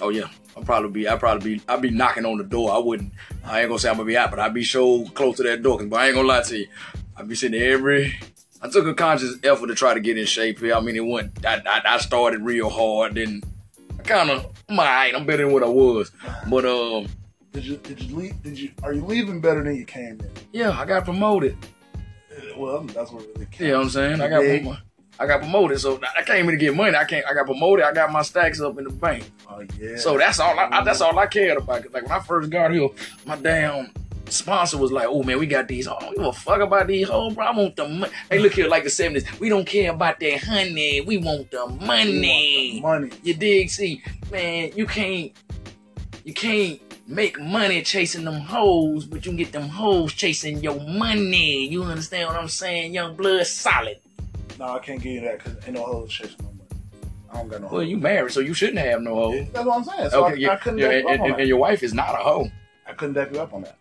[0.00, 1.08] Oh yeah, I'll probably be.
[1.08, 1.62] I'll probably be.
[1.68, 2.72] I'll be knocking on the door.
[2.72, 3.12] I wouldn't.
[3.44, 5.62] I ain't gonna say I'm gonna be out, but I'd be so close to that
[5.62, 5.78] door.
[5.78, 6.66] 'cause- But I ain't gonna lie to you.
[7.16, 8.14] I'd be sitting there every.
[8.60, 10.74] I took a conscious effort to try to get in shape here.
[10.74, 11.44] I mean, it went.
[11.46, 13.14] I, I, I started real hard.
[13.14, 13.42] Then
[13.98, 14.46] I kind of.
[14.68, 15.14] I'm alright.
[15.14, 16.10] I'm better than what I was.
[16.48, 17.06] But um,
[17.52, 18.42] Did you did you leave?
[18.42, 20.30] Did you are you leaving better than you came in?
[20.52, 21.56] yeah, I got promoted.
[22.30, 23.60] Uh, Well, that's what really counts.
[23.60, 24.20] You know what I'm saying?
[24.20, 24.40] I got.
[24.44, 24.76] Yeah.
[25.18, 26.96] I got promoted, so I came in to get money.
[26.96, 27.24] I can't.
[27.26, 27.84] I got promoted.
[27.84, 29.30] I got my stacks up in the bank.
[29.48, 29.96] Oh yeah.
[29.96, 30.58] So that's all.
[30.58, 31.90] I, I, that's all I cared about.
[31.92, 32.88] Like when I first got here,
[33.24, 33.90] my damn
[34.28, 35.88] sponsor was like, "Oh man, we got these.
[35.88, 37.46] I don't give a fuck about these hoes, bro.
[37.46, 39.38] I want the money." Hey, look here, like the '70s.
[39.40, 41.00] We don't care about that honey.
[41.00, 42.72] We want the We want money.
[42.74, 43.10] the money.
[43.22, 43.70] You dig?
[43.70, 45.32] See, man, you can't.
[46.24, 50.78] You can't make money chasing them hoes, but you can get them hoes chasing your
[50.80, 51.66] money.
[51.68, 52.92] You understand what I'm saying?
[52.94, 54.00] Young blood solid.
[54.58, 56.60] No, I can't give you that because ain't no hoes chasing no money.
[57.30, 57.66] I don't got no.
[57.68, 57.88] Well, hoes.
[57.90, 59.46] you married, so you shouldn't have no hoes.
[59.52, 60.10] That's what I'm saying.
[60.10, 61.46] So Okay, I, yeah, I couldn't yeah, back and, up and- on and that.
[61.46, 62.50] your wife is not a hoe.
[62.86, 63.76] I couldn't back you up on that.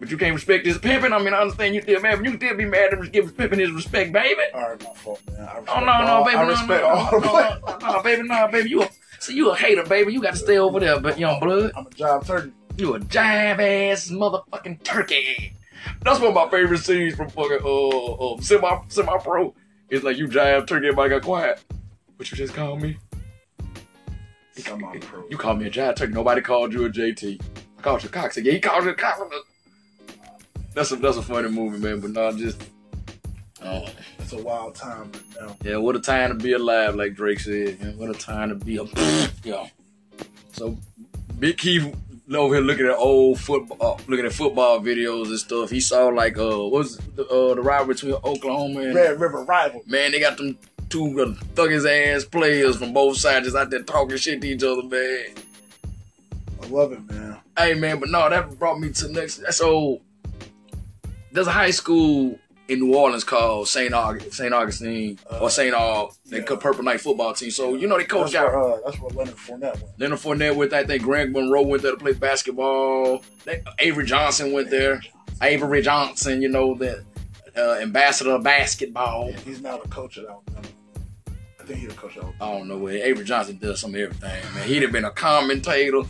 [0.00, 1.12] But you can't respect his pimping.
[1.12, 3.24] I mean, I understand you still mad, but you can still be mad and give
[3.24, 4.40] his pimping his respect, baby.
[4.54, 5.40] All right, my fault, man.
[5.40, 7.78] I oh, respect Oh no, all, no, baby, I no, respect no, all no, no,
[7.80, 10.12] no, no, baby, no, baby, you a see you a hater, baby.
[10.12, 12.52] You got to stay over there, but young blood, I'm a job turkey.
[12.76, 13.58] you a jive
[13.90, 15.54] ass motherfucking turkey.
[16.02, 19.54] That's one of my favorite scenes from fucking uh, uh semi semi pro.
[19.90, 21.62] It's like you jive turkey, everybody got quiet.
[22.16, 22.96] What you just called me?
[24.52, 25.28] Semi-pro.
[25.28, 26.12] You called me a jive turkey.
[26.12, 27.40] Nobody called you a JT.
[27.78, 28.36] I called you a cock.
[28.36, 29.32] Yeah, he called you a cock.
[30.74, 32.00] That's a that's a funny movie, man.
[32.00, 32.62] But no, just.
[33.62, 33.86] Oh.
[34.18, 35.56] It's a wild time right now.
[35.64, 37.78] Yeah, what a time to be alive, like Drake said.
[37.80, 38.84] Yeah, what a time to be a
[39.44, 39.68] yeah.
[40.52, 40.76] So
[41.38, 41.94] Big Keith
[42.36, 45.70] over here looking at old football, uh, looking at football videos and stuff.
[45.70, 49.44] He saw like uh, what was the, uh, the rivalry between Oklahoma and Red River
[49.44, 49.82] rival.
[49.86, 50.12] man.
[50.12, 54.16] They got them two uh, thuggish ass players from both sides just out there talking
[54.16, 55.26] shit to each other, man.
[56.62, 57.38] I love it, man.
[57.56, 59.42] Hey man, but no, that brought me to the next.
[59.54, 60.00] So
[61.32, 62.38] there's a high school
[62.68, 63.92] in New Orleans called St.
[63.92, 64.52] August, St.
[64.52, 65.74] Augustine or St.
[65.74, 66.16] Aug.
[66.26, 66.56] They yeah.
[66.60, 67.50] Purple Knight football team.
[67.50, 68.52] So you know they coach That's out.
[68.52, 69.98] where, uh, that's where Leonard Fournette went.
[69.98, 70.80] Leonard Fournette went there.
[70.80, 73.22] I think Greg Monroe went there to play basketball.
[73.44, 75.00] They, Avery Johnson went there.
[75.40, 77.04] Avery Johnson, you know the
[77.56, 79.30] uh, ambassador of basketball.
[79.30, 80.68] Yeah, he's now the coach at Alabama.
[81.64, 82.34] think he'd have coached out.
[82.40, 84.66] I don't know where Avery Johnson does some of everything, man.
[84.66, 86.02] He'd have been a commentator.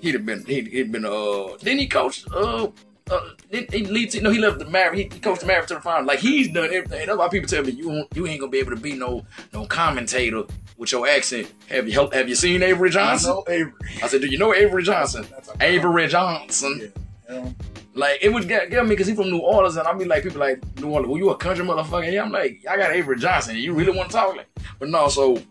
[0.00, 2.68] He'd have been he'd, he'd been uh didn't he coach uh
[3.10, 5.74] uh didn't he lead to, no he left the Mavericks he, coached the Mavericks to
[5.74, 7.06] the final like he's done everything.
[7.06, 9.24] That's why people tell me you won't, you ain't gonna be able to be no
[9.52, 10.44] no commentator
[10.76, 11.52] with your accent.
[11.68, 13.30] Have you have you seen Avery Johnson?
[13.30, 13.72] I know Avery.
[14.02, 15.26] I said, do you know Avery Johnson?
[15.60, 16.92] Avery Johnson.
[17.28, 17.34] Yeah.
[17.34, 17.54] Know?
[17.94, 20.22] Like it would get, get me because he's from New Orleans, and I be like
[20.22, 21.08] people like New Orleans.
[21.08, 22.12] Well, you a country motherfucker?
[22.12, 23.56] Yeah, I'm like I got Avery Johnson.
[23.56, 24.48] You really want to talk like?
[24.78, 25.42] But no, so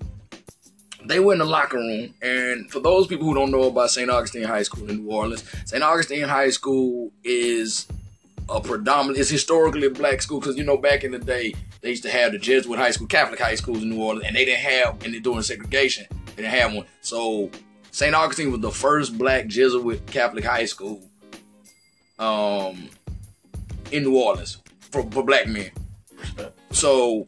[1.08, 4.10] they were in the locker room, and for those people who don't know about St.
[4.10, 5.84] Augustine High School in New Orleans, St.
[5.84, 7.88] Augustine High School is
[8.50, 11.90] a predominant, it's historically a black school because you know back in the day they
[11.90, 14.46] used to have the Jesuit high school, Catholic high schools in New Orleans, and they
[14.46, 16.86] didn't have, and they're doing segregation, they didn't have one.
[17.02, 17.50] So
[17.92, 18.14] St.
[18.14, 21.02] Augustine was the first black Jesuit Catholic high school
[22.20, 22.90] um,
[23.92, 25.72] in New Orleans for, for black men.
[26.72, 27.28] So,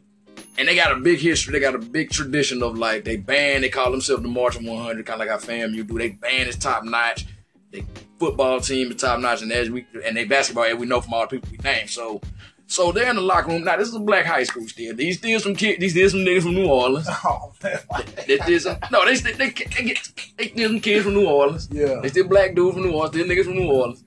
[0.58, 1.54] and they got a big history.
[1.54, 3.64] They got a big tradition of like they band.
[3.64, 5.98] They call themselves the Marching 100, kind of like our FAMU do.
[5.98, 7.26] They band is top notch.
[7.72, 7.86] They
[8.20, 11.14] football team is top notch, and as we and they basketball, as we know from
[11.14, 11.88] all the people we name.
[11.88, 12.20] So,
[12.68, 13.64] so they're in the locker room.
[13.64, 14.96] Now this is a black high school still.
[14.96, 15.80] These still some kids.
[15.80, 17.08] These still some niggas from New Orleans.
[17.24, 17.80] Oh man.
[18.28, 21.28] They, they some, no, they still they, they get they still some kids from New
[21.28, 21.70] Orleans.
[21.72, 22.00] Yeah.
[22.02, 23.16] They still black dudes from New Orleans.
[23.16, 24.04] Still niggas from New Orleans.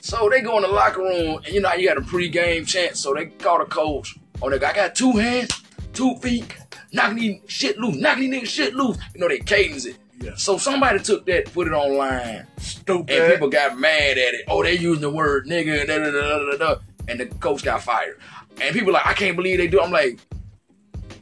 [0.00, 2.66] So they go in the locker room, and you know how you got a pregame
[2.66, 2.96] chant.
[2.96, 4.16] So they call the coach.
[4.42, 6.52] Oh, nigga, I got two hands, two feet,
[6.92, 8.98] knocking these shit loose, knocking these niggas shit loose.
[9.14, 9.96] You know they cadence it.
[10.20, 10.34] Yeah.
[10.36, 13.10] So somebody took that, put it online, Stupid.
[13.16, 14.42] and people got mad at it.
[14.48, 17.62] Oh, they using the word nigga, da da da da da, da, and the coach
[17.62, 18.18] got fired.
[18.60, 19.80] And people like, I can't believe they do.
[19.80, 20.18] I'm like,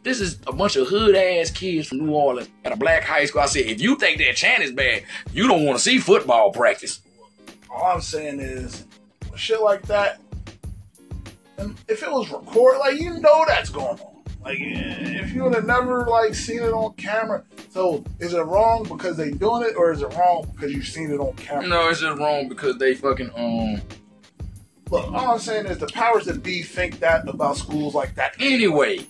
[0.03, 3.27] this is a bunch of hood ass kids from New Orleans at a black high
[3.27, 3.43] school.
[3.43, 6.53] I said, if you think that chant is bad, you don't want to see football
[6.53, 7.01] practice.
[7.71, 8.85] All I'm saying is,
[9.37, 10.21] shit like that,
[11.61, 14.23] and if it was recorded, like you know that's going on.
[14.43, 18.85] Like if you would have never like seen it on camera, so is it wrong
[18.85, 21.67] because they doing it, or is it wrong because you've seen it on camera?
[21.67, 23.83] No, it's just wrong because they fucking um.
[24.91, 28.35] Look, all I'm saying is the powers that be think that about schools like that.
[28.41, 29.07] Anyway,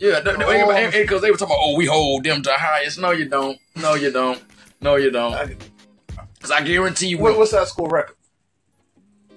[0.00, 2.98] yeah, because they were talking about, oh, we hold them to highest.
[2.98, 3.56] No, you don't.
[3.76, 4.42] No, you don't.
[4.80, 5.56] No, you don't.
[6.34, 8.16] Because I guarantee you, What, what's that school record?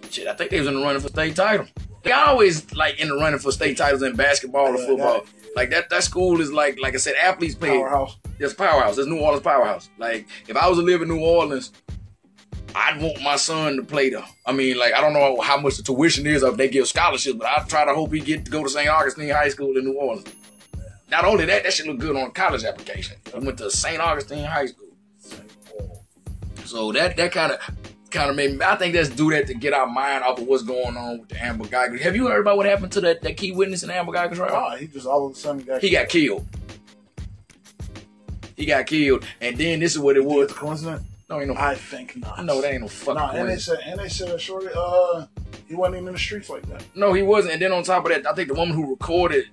[0.10, 1.68] shit, I think they was in the running for state title.
[2.06, 5.26] They always like in the running for state titles in basketball or football.
[5.56, 7.70] Like that, that school is like, like I said, athletes play.
[7.70, 8.18] Powerhouse.
[8.38, 9.00] It's powerhouse.
[9.00, 9.90] It's New Orleans powerhouse.
[9.98, 11.72] Like if I was to live in New Orleans,
[12.76, 14.24] I'd want my son to play there.
[14.46, 16.88] I mean, like I don't know how much the tuition is, or if they give
[16.88, 18.88] scholarships, but I try to hope he get to go to St.
[18.88, 20.28] Augustine High School in New Orleans.
[21.10, 23.18] Not only that, that should look good on a college application.
[23.34, 24.00] He went to St.
[24.00, 24.90] Augustine High School.
[26.66, 27.60] So that that kind of
[28.16, 28.66] kind of made me.
[28.66, 31.30] I think let's do that to get our mind off of what's going on with
[31.30, 32.00] the Amber Guyger.
[32.00, 34.36] Have you heard about what happened to that, that key witness in the Amber Guyger
[34.36, 34.72] trial?
[34.72, 36.46] Oh, he just all of a sudden got He got killed.
[38.56, 40.48] He got killed, and then this is what it What's was.
[40.48, 41.04] the coincidence?
[41.30, 41.56] No, ain't no.
[41.58, 42.46] I think not.
[42.46, 43.16] No, that ain't no fucking.
[43.16, 45.26] No, and they said, and they said, shorty, uh,
[45.68, 46.86] he wasn't even in the streets like that.
[46.96, 47.54] No, he wasn't.
[47.54, 49.46] And then on top of that, I think the woman who recorded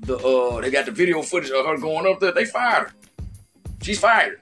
[0.00, 2.94] the uh they got the video footage of her going up there, they fired her.
[3.82, 4.40] She's fired.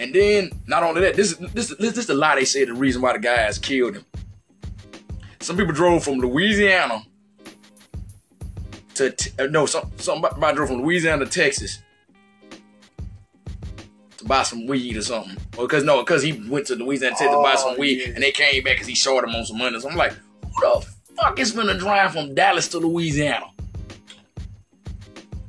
[0.00, 2.68] And then not only that, this is this this, this is the lie they said
[2.68, 4.04] the reason why the guys killed him.
[5.40, 7.02] Some people drove from Louisiana
[8.94, 11.80] to uh, no some somebody drove from Louisiana to Texas
[14.18, 15.36] to buy some weed or something.
[15.56, 18.14] Or because no, because he went to Louisiana to, to buy some Oh, weed yeah.
[18.14, 19.78] and they came back because he short him on some money.
[19.80, 23.46] So I'm like, who the fuck is gonna drive from Dallas to Louisiana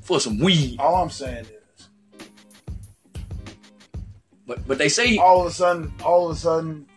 [0.02, 0.80] for some weed?
[0.80, 1.52] All I'm saying is,
[4.50, 6.88] But but they say all of a sudden, all of a sudden,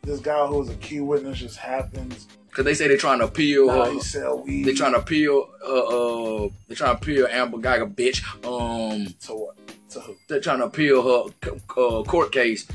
[0.00, 2.26] this guy who was a key witness just happens.
[2.48, 3.92] because they say they're trying to appeal her.
[3.92, 4.64] he sell weed.
[4.64, 8.24] They trying to appeal uh uh they're trying to appeal Amber Guyger bitch.
[8.46, 9.56] Um to what?
[9.90, 10.16] To who?
[10.26, 12.66] they're trying to appeal her uh, court case.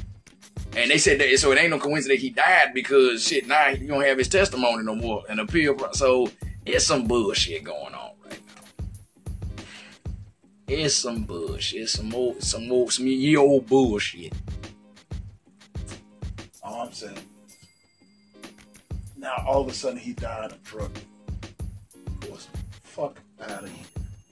[0.78, 3.88] And they said that so it ain't no coincidence he died because shit now you
[3.88, 6.30] don't have his testimony no more and appeal so
[6.64, 8.05] it's some bullshit going on.
[10.68, 11.82] It's some bullshit.
[11.84, 14.34] It's some old some old some ye old bullshit.
[16.64, 17.18] All I'm saying.
[19.18, 20.92] Now all of a sudden he died of drug.
[22.96, 23.86] Fuck out of here.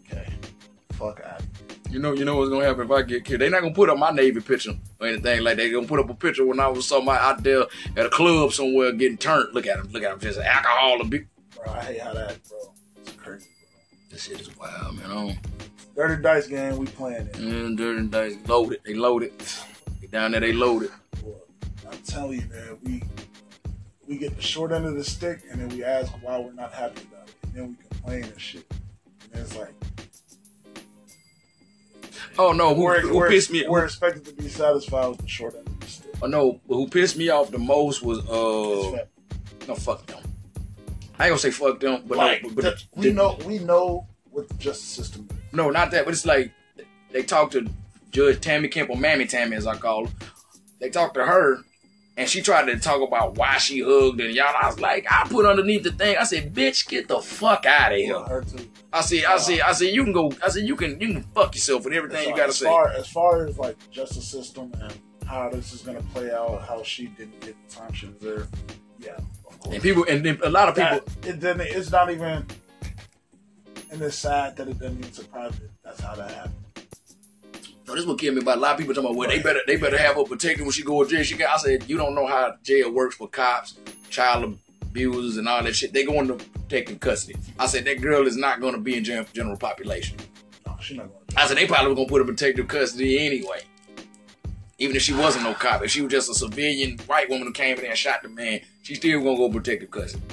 [0.05, 0.33] Okay.
[0.93, 1.41] Fuck out.
[1.89, 3.41] You know, you know what's gonna happen if I get killed.
[3.41, 5.63] They're not gonna put up my Navy picture or anything like that.
[5.63, 7.65] They're gonna put up a picture when I was somebody out there
[7.97, 9.53] at a club somewhere getting turned.
[9.53, 11.27] Look at him, look at him, just an alcohol and big.
[11.55, 12.73] Bro, I hate how that, bro.
[13.01, 13.49] It's crazy,
[14.09, 15.05] This shit is wild, man.
[15.09, 15.35] Oh, bro.
[15.95, 17.34] Dirty Dice game, we playing it.
[17.34, 18.79] mm, dirty dice loaded.
[18.84, 19.34] They loaded.
[20.01, 20.89] They down there, they loaded.
[21.23, 21.34] Boy,
[21.89, 23.03] I'm telling you, man, we
[24.08, 26.73] we get the short end of the stick and then we ask why we're not
[26.73, 27.36] happy about it.
[27.43, 28.65] And then we complain and shit.
[29.32, 29.73] And it's like
[32.38, 33.65] Oh no, who, we're, who we're, pissed me?
[33.67, 36.12] we're expected to be satisfied with the short end of the stick.
[36.21, 39.06] Oh no, who pissed me off the most was uh
[39.67, 40.19] no fuck them.
[41.19, 43.60] I ain't gonna say fuck them, but like, no, but, the- but we know we
[43.60, 45.37] know what the justice system is.
[45.53, 46.05] no, not that.
[46.05, 46.51] But it's like
[47.11, 47.67] they talked to
[48.11, 50.13] Judge Tammy Kemp or Mammy Tammy as I call her.
[50.79, 51.59] They talked to her,
[52.17, 54.53] and she tried to talk about why she hugged and y'all.
[54.61, 56.17] I was like, I put underneath the thing.
[56.17, 58.19] I said, bitch, get the fuck out of here.
[58.19, 58.43] Her.
[58.91, 60.31] I said, I said, I said, you can go.
[60.43, 62.65] I said, you can, you can fuck yourself with everything you gotta as say.
[62.65, 64.93] Far, as far as like justice system and
[65.27, 68.53] how this is gonna play out, how she didn't get the time she deserved.
[68.99, 69.15] Yeah,
[69.47, 69.73] of course.
[69.73, 70.99] And people, and then a lot of people.
[71.21, 71.61] That- it didn't.
[71.61, 72.45] It's not even.
[73.93, 75.69] And it's sad that it didn't even surprise it.
[75.84, 76.56] That's how that happened.
[77.86, 79.60] No, this what killed me about a lot of people talking about well they better
[79.67, 81.21] they better have her protected when she go to jail.
[81.21, 83.75] She got I said you don't know how jail works for cops,
[84.10, 85.93] child abusers and all that shit.
[85.93, 87.38] They go into protective custody.
[87.60, 90.17] I said that girl is not gonna be in gen- general population.
[90.65, 91.25] No, she's not going.
[91.38, 93.62] I said they probably were gonna put her in protective custody anyway.
[94.79, 97.53] Even if she wasn't no cop, if she was just a civilian white woman who
[97.53, 100.23] came in there and shot the man, she still gonna go protective custody.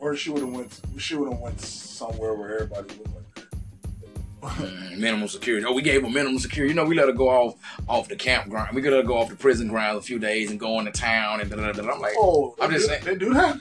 [0.00, 0.80] Or she would have went.
[0.98, 3.08] She would have went somewhere where everybody looked
[4.42, 4.56] like.
[4.56, 5.66] Mm, minimum security.
[5.66, 6.70] Oh, we gave her minimum security.
[6.72, 7.54] You know, we let her go off
[7.88, 8.74] off the campground.
[8.74, 11.40] We let her go off the prison ground a few days and go into town
[11.42, 11.90] and da da da.
[11.92, 13.04] I'm like, Oh, I'm just do- saying.
[13.04, 13.58] They do that.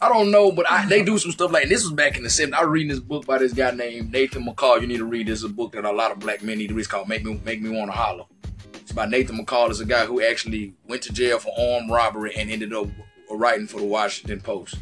[0.00, 2.28] I don't know, but I, they do some stuff like this was back in the
[2.28, 2.54] 70s.
[2.54, 4.80] I was reading this book by this guy named Nathan McCall.
[4.80, 5.44] You need to read this.
[5.44, 6.80] It's a book that a lot of black men need to read.
[6.80, 8.24] It's called Make Me Make Me Want to Holler.
[8.74, 9.70] It's by Nathan McCall.
[9.70, 12.88] It's a guy who actually went to jail for armed robbery and ended up
[13.30, 14.74] writing for the Washington Post.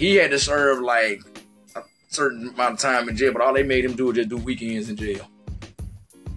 [0.00, 1.20] He had to serve like
[1.76, 4.30] a certain amount of time in jail, but all they made him do was just
[4.30, 5.28] do weekends in jail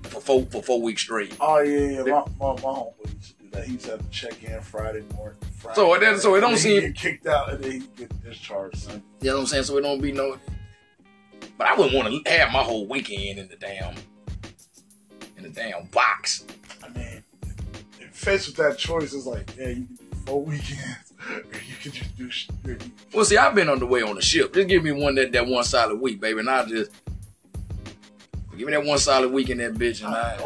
[0.03, 1.37] for four for four weeks straight.
[1.39, 2.01] Oh yeah, yeah.
[2.03, 3.63] My my, my homeboy used to do that.
[3.63, 5.39] He used to have to check in Friday morning.
[5.59, 8.79] Friday So it so it don't seem- get kicked out and then he get discharged.
[8.79, 9.01] Sunday.
[9.21, 9.63] You know what I'm saying?
[9.63, 10.37] So it don't be no.
[11.57, 13.95] But I wouldn't want to have my whole weekend in the damn
[15.37, 16.45] in the damn box.
[16.83, 17.23] I mean,
[18.11, 22.29] faced with that choice, it's like, yeah, you can four weekends, you can just do.
[22.29, 22.77] sh- or you-
[23.13, 24.53] Well, see, I've been on the way on the ship.
[24.53, 26.91] Just give me one that that one solid week, baby, and I'll just
[28.57, 30.37] give me that one solid week in that bitch, and I,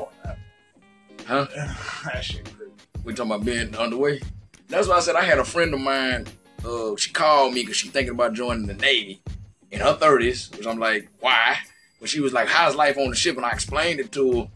[1.26, 1.48] huh?
[2.06, 2.72] that shit crazy.
[3.04, 4.22] We talking about being underway.
[4.70, 6.28] That's why I said I had a friend of mine.
[6.66, 9.22] Uh, she called me because she thinking about joining the Navy
[9.72, 11.58] in her thirties, which I'm like, why?
[12.00, 14.48] But she was like, "How's life on the ship?" And I explained it to her,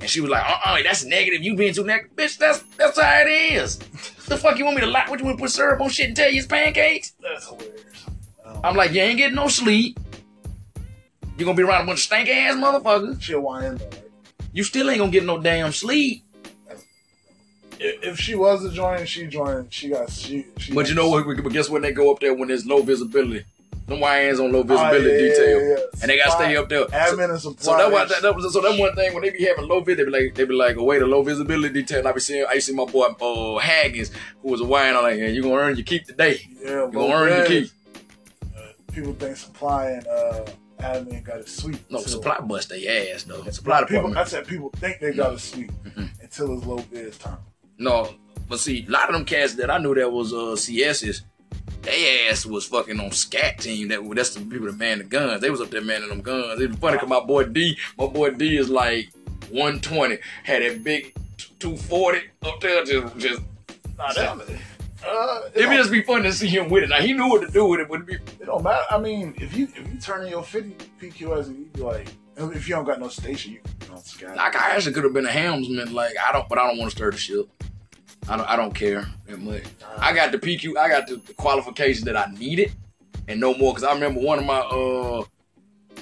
[0.00, 1.42] and she was like, "Uh, uh that's negative.
[1.42, 2.38] You being too negative, bitch.
[2.38, 3.78] That's that's how it is.
[4.28, 5.04] the fuck you want me to lie?
[5.08, 8.06] What you want to put syrup on shit and tell you it's pancakes?" That's hilarious.
[8.44, 9.98] Um, I'm like, "You ain't getting no sleep.
[11.36, 13.22] You gonna be around a bunch of stank ass motherfuckers.
[13.22, 13.90] she a YN though.
[14.52, 16.24] You still ain't gonna get no damn sleep."
[17.80, 19.72] If, if she was a joint, she joined.
[19.72, 20.46] She got she.
[20.56, 21.24] she But you know what?
[21.26, 23.44] But guess when they go up there when there's no visibility,
[23.88, 25.84] them YNs on low visibility Oh, yeah, detail, yeah, yeah.
[26.02, 26.80] and they gotta stay up there.
[26.80, 27.62] So, Admin and supply.
[27.64, 29.80] so that why that, that was so that one thing when they be having low
[29.80, 32.00] vid, they be like they be like, oh wait, a low visibility detail.
[32.00, 34.10] And I be seeing I to see my boy uh, Haggins,
[34.42, 34.96] who was a YN.
[34.96, 36.40] I'm like, yeah, you gonna earn your keep today.
[36.62, 37.70] yeah, You gonna earn your keep.
[38.92, 40.44] People think supply and uh,
[40.80, 41.78] admin got it sweet.
[41.90, 43.44] No, supply bust they ass though.
[43.50, 44.16] Supply people, department.
[44.18, 46.08] I said people think they got it sweet Mhm.
[46.22, 47.38] until it's low biz time.
[47.78, 48.14] No,
[48.48, 51.22] but see, a lot of them cats that I knew that was uh CS's,
[51.82, 53.88] they ass was fucking on scat team.
[53.88, 55.40] That that's the people that man the guns.
[55.40, 56.60] They was up there manning them guns.
[56.60, 59.10] It was funny because my boy D, my boy D is like
[59.50, 61.14] 120, had that big
[61.58, 63.42] 240 up there, just just.
[63.96, 64.38] Nah, that,
[65.06, 66.90] uh, it, It'd just be fun to see him with it.
[66.90, 68.84] Now he knew what to do with it, but it'd be it don't matter.
[68.90, 72.08] I mean, if you if you turn in your 50 PQS and you be like,
[72.36, 73.60] if you don't got no station, you
[73.92, 74.34] on sky.
[74.34, 75.92] like I actually could have been a helmsman.
[75.92, 77.48] Like I don't, but I don't want to stir the ship.
[78.28, 79.62] I don't, I don't care that much.
[79.98, 82.72] I got the PQ, I got the, the qualifications that I needed,
[83.26, 83.72] and no more.
[83.72, 85.24] Cause I remember one of my uh,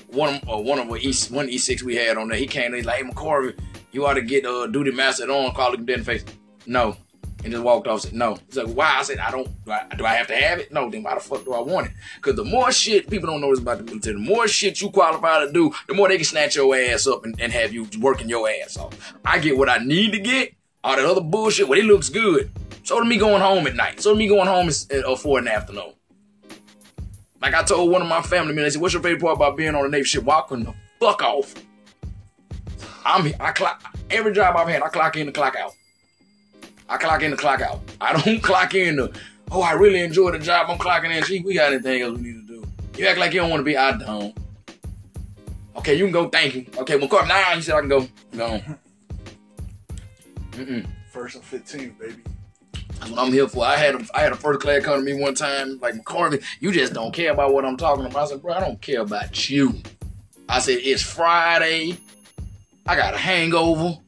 [0.08, 2.38] one of uh, one of E one E six we had on there.
[2.38, 3.56] He came he's like, "Hey, McCorvey,
[3.92, 6.24] you ought to get uh duty master on." Call him dead in face.
[6.66, 6.96] No,
[7.44, 8.01] and just walked off.
[8.01, 8.38] Said no.
[8.48, 9.48] He's like, "Why?" I said, "I don't.
[9.64, 10.72] Do I, do I have to have it?
[10.72, 10.90] No.
[10.90, 11.92] Then why the fuck do I want it?
[12.22, 14.90] Cause the more shit people don't know this about the military, the more shit you
[14.90, 17.86] qualify to do, the more they can snatch your ass up and, and have you
[18.01, 19.14] working your ass off.
[19.24, 20.55] I get what I need to get.
[20.87, 22.49] All that other bullshit, well, it looks good.
[22.84, 24.01] So to me going home at night.
[24.01, 25.93] So to me going home is at uh, four in the afternoon.
[27.43, 29.82] Like I told one of my family members, "What's your favorite part about being on
[29.82, 30.22] the Navy ship?
[30.22, 31.55] Walking the fuck off."
[33.05, 34.80] I'm I clock every job I've had.
[34.80, 35.72] I clock in and clock out.
[36.89, 37.80] I clock in and clock out.
[38.01, 39.12] I don't clock in to,
[39.51, 40.70] oh, I really enjoy the job.
[40.70, 41.24] I'm clocking in.
[41.24, 42.64] Gee, we got anything else we need to do?
[42.97, 43.76] You act like you don't want to be.
[43.76, 44.37] I don't.
[45.78, 46.28] Okay, you can go.
[46.28, 46.66] Thank you.
[46.78, 48.09] Okay, well, Carter, now you said I can go.
[48.37, 48.62] Go.
[50.57, 50.86] Mm-mm.
[51.11, 52.22] First and 15, baby.
[52.98, 53.64] That's what I'm here for.
[53.64, 56.42] I had a, I had a first class come to me one time, like McCorvey,
[56.61, 58.24] you just don't care about what I'm talking about.
[58.24, 59.74] I said, bro, I don't care about you.
[60.48, 61.98] I said, it's Friday.
[62.86, 63.98] I got a hangover.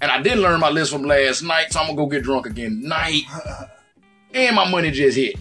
[0.00, 2.46] And I didn't learn my list from last night, so I'm gonna go get drunk
[2.46, 3.22] again tonight.
[4.34, 5.36] And my money just hit.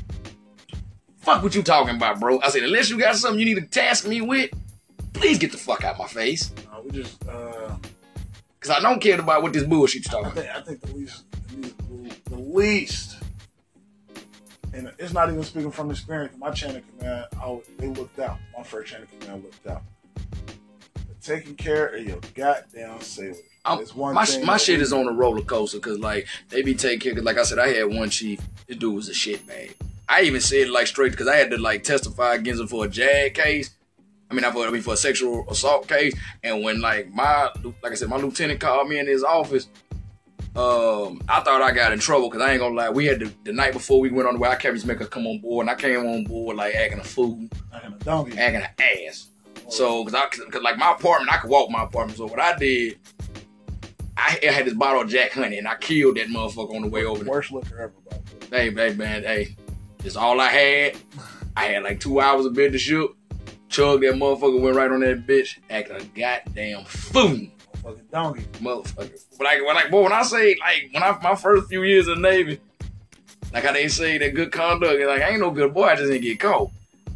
[1.17, 2.39] Fuck what you talking about, bro.
[2.39, 4.49] I said, unless you got something you need to task me with,
[5.11, 6.53] please get the fuck out my face.
[6.71, 7.56] Uh, we just, uh,
[8.67, 10.43] Cause I don't care about what this bullshit you I talking about.
[10.43, 11.23] think, I think the least,
[12.25, 13.17] the least,
[14.73, 16.35] and it's not even speaking from experience.
[16.37, 18.39] My chain of command, I, they looked out.
[18.57, 19.83] My first chain of command looked out.
[20.15, 23.39] But taking care of your goddamn sailors.
[23.95, 26.99] One my thing my shit is on a roller coaster because like they be taking
[26.99, 27.15] care.
[27.15, 28.41] Cause like I said, I had one chief.
[28.67, 29.69] This dude was a shit man.
[30.09, 32.89] I even said like straight because I had to like testify against him for a
[32.89, 33.76] jag case.
[34.29, 36.13] I mean, I I mean for a sexual assault case.
[36.43, 37.49] And when like my
[37.81, 39.67] like I said, my lieutenant called me in his office.
[40.55, 42.89] Um, I thought I got in trouble because I ain't gonna lie.
[42.89, 44.49] We had the, the night before we went on the way.
[44.49, 47.03] I kept make us come on board, and I came on board like acting a
[47.03, 48.37] fool, Like a donkey.
[48.39, 49.27] acting an ass.
[49.69, 52.17] So, cause I, cause like my apartment, I could walk my apartment.
[52.17, 52.97] So what I did,
[54.17, 56.87] I, I had this bottle of Jack Honey, and I killed that motherfucker on the
[56.89, 57.31] way over there.
[57.31, 58.71] Worst liquor ever, by the way.
[58.71, 59.55] Hey, hey, man, hey,
[59.99, 60.97] that's all I had.
[61.55, 63.15] I had like two hours of bed to shoot.
[63.69, 67.47] Chug that motherfucker, went right on that bitch, acting a goddamn fool,
[67.83, 68.41] Fucking donkey.
[68.59, 69.19] motherfucker.
[69.37, 72.07] But like, when like, boy, when I say like, when I my first few years
[72.07, 72.59] in the Navy,
[73.53, 76.09] like how they say that good conduct, like I ain't no good boy, I just
[76.09, 76.71] didn't get caught.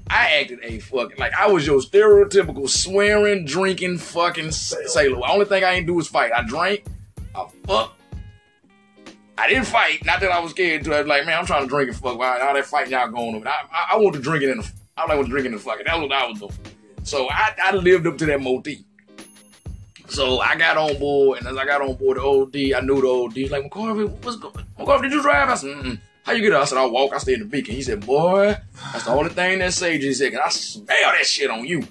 [0.10, 5.16] I acted a fucking like I was your stereotypical swearing, drinking, fucking sailor.
[5.16, 6.34] The only thing I ain't do is fight.
[6.34, 6.84] I drank,
[7.34, 7.96] I fuck.
[9.38, 10.06] I didn't fight.
[10.06, 10.94] Not that I was scared to.
[10.96, 12.20] I was like, man, I'm trying to drink and fuck.
[12.20, 13.48] Why all that fighting y'all going on?
[13.48, 14.72] I, I, I want to drink it in the.
[15.02, 15.86] I like want to drink it in the fucking.
[15.86, 16.52] That's what I was doing.
[17.04, 18.80] So I, I lived up to that motif.
[20.08, 23.02] So I got on board, and as I got on board the OD, I knew
[23.02, 23.34] the OD.
[23.34, 24.54] He's like, McCarvey, what's going?
[24.78, 25.50] McCarvey, did you drive?
[25.50, 26.00] I said, Mm-mm.
[26.24, 26.62] How you get up?
[26.62, 27.14] I said, I walk.
[27.14, 27.74] I stay in the beacon.
[27.74, 28.56] He said, boy,
[28.92, 30.10] that's the only thing that saved you.
[30.10, 31.88] He said, 'Cause I smell that shit on you.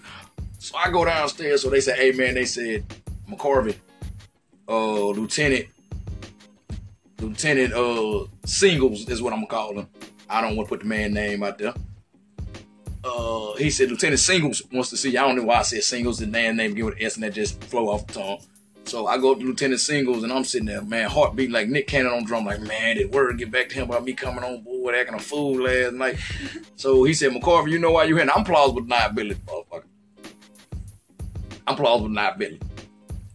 [0.59, 1.63] So I go downstairs.
[1.63, 2.85] So they said, hey man, they said,
[3.29, 3.75] McCarvey,
[4.69, 5.67] uh, Lieutenant,
[7.21, 9.89] Lieutenant uh Singles is what I'm gonna call him.
[10.29, 11.75] I don't want to put the man name out there.
[13.03, 15.11] Uh, he said Lieutenant Singles wants to see.
[15.13, 15.19] you.
[15.19, 16.19] I don't know why I said Singles.
[16.19, 18.41] The man name give it an S and that just flow off the tongue.
[18.85, 21.69] So I go up to Lieutenant Singles and I'm sitting there, man, heart beating like
[21.69, 24.43] Nick Cannon on drum, like, man, did word get back to him about me coming
[24.43, 26.17] on board acting a fool last night.
[26.77, 28.23] so he said, McCarver, you know why you here?
[28.23, 29.85] And I'm plausible deniability, motherfucker.
[31.67, 32.61] I'm plausible deniability.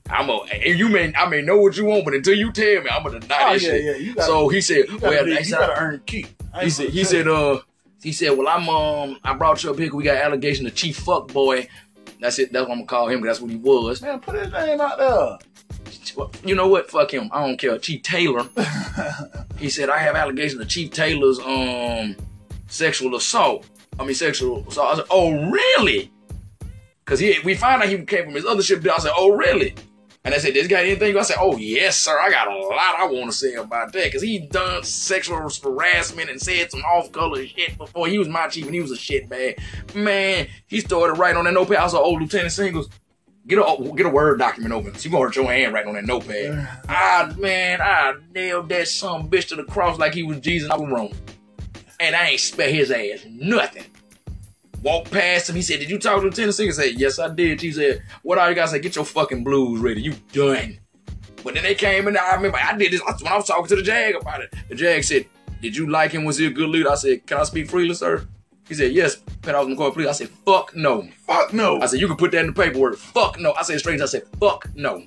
[0.09, 2.81] I'm a, and you may, I may know what you want, but until you tell
[2.83, 4.01] me, I'm gonna deny Oh, this yeah, shit.
[4.01, 4.13] yeah.
[4.13, 6.27] Gotta, So he said, well, be- you gotta earn keep.
[6.61, 7.59] He said, he said, uh,
[8.05, 10.75] he said, well, I'm, um, I brought you up here 'cause we got allegation of
[10.75, 11.67] Chief Fuck Boy.
[12.19, 12.53] That's it.
[12.53, 13.21] That's what I'm gonna call him.
[13.21, 13.99] that's what he was.
[14.03, 15.39] man, put his name out there.
[16.45, 16.91] You know what?
[16.91, 17.29] Fuck him.
[17.33, 17.77] I don't care.
[17.79, 18.45] Chief Taylor.
[19.57, 22.15] he said I have allegations of Chief Taylor's um
[22.67, 23.65] sexual assault.
[23.99, 24.93] I mean sexual assault.
[24.93, 26.11] I said, oh really?
[27.05, 28.85] Cause he we found out he came from his other ship.
[28.87, 29.73] I said, oh really?
[30.25, 31.15] And I said, this guy anything?
[31.15, 32.19] I said, oh yes, sir.
[32.19, 34.11] I got a lot I want to say about that.
[34.11, 38.07] Cause he done sexual harassment and said some off color shit before.
[38.07, 39.59] He was my chief and he was a shit bag.
[39.93, 41.77] Man, he started right on that notepad.
[41.77, 42.89] I said, oh Lieutenant Singles.
[43.47, 44.95] Get a oh, get a word document open.
[44.95, 46.67] So you gonna hurt your hand right on that notepad.
[46.89, 50.71] I man, I nailed that some bitch to the cross like he was Jesus.
[50.71, 51.13] I was wrong.
[51.99, 53.85] And I ain't spare his ass nothing.
[54.85, 55.55] Walked past him.
[55.55, 56.69] He said, Did you talk to Lieutenant Singer?
[56.69, 57.59] I said, Yes, I did.
[57.59, 58.69] He said, What are you guys?
[58.69, 59.99] I said, Get your fucking blues ready.
[59.99, 60.77] You done.
[61.43, 62.15] But then they came in.
[62.15, 64.53] I remember I did this when I was talking to the Jag about it.
[64.69, 65.25] The Jag said,
[65.59, 66.23] Did you like him?
[66.23, 66.91] Was he a good leader?
[66.91, 68.27] I said, Can I speak freely, sir?
[68.67, 70.07] He said, Yes, Petty Officer McCoy, please.
[70.07, 71.09] I said, Fuck no.
[71.25, 71.81] Fuck no.
[71.81, 72.97] I said, you can put that in the paperwork.
[72.97, 73.53] Fuck no.
[73.53, 74.01] I said Strange.
[74.01, 75.03] I said, fuck no.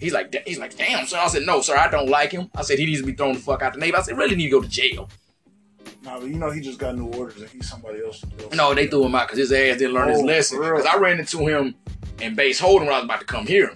[0.00, 1.18] He's like, he's like, damn, sir.
[1.18, 2.50] I said, no, sir, I don't like him.
[2.56, 3.94] I said, he needs to be thrown the fuck out the Navy.
[3.94, 5.08] I said, really need to go to jail.
[6.02, 8.24] Nah, but you know he just got new orders and he's somebody else.
[8.54, 10.58] No, they threw him out because his ass didn't learn his Oh, lesson.
[10.60, 11.74] Because I ran into him
[12.20, 13.72] in base holding when I was about to come here.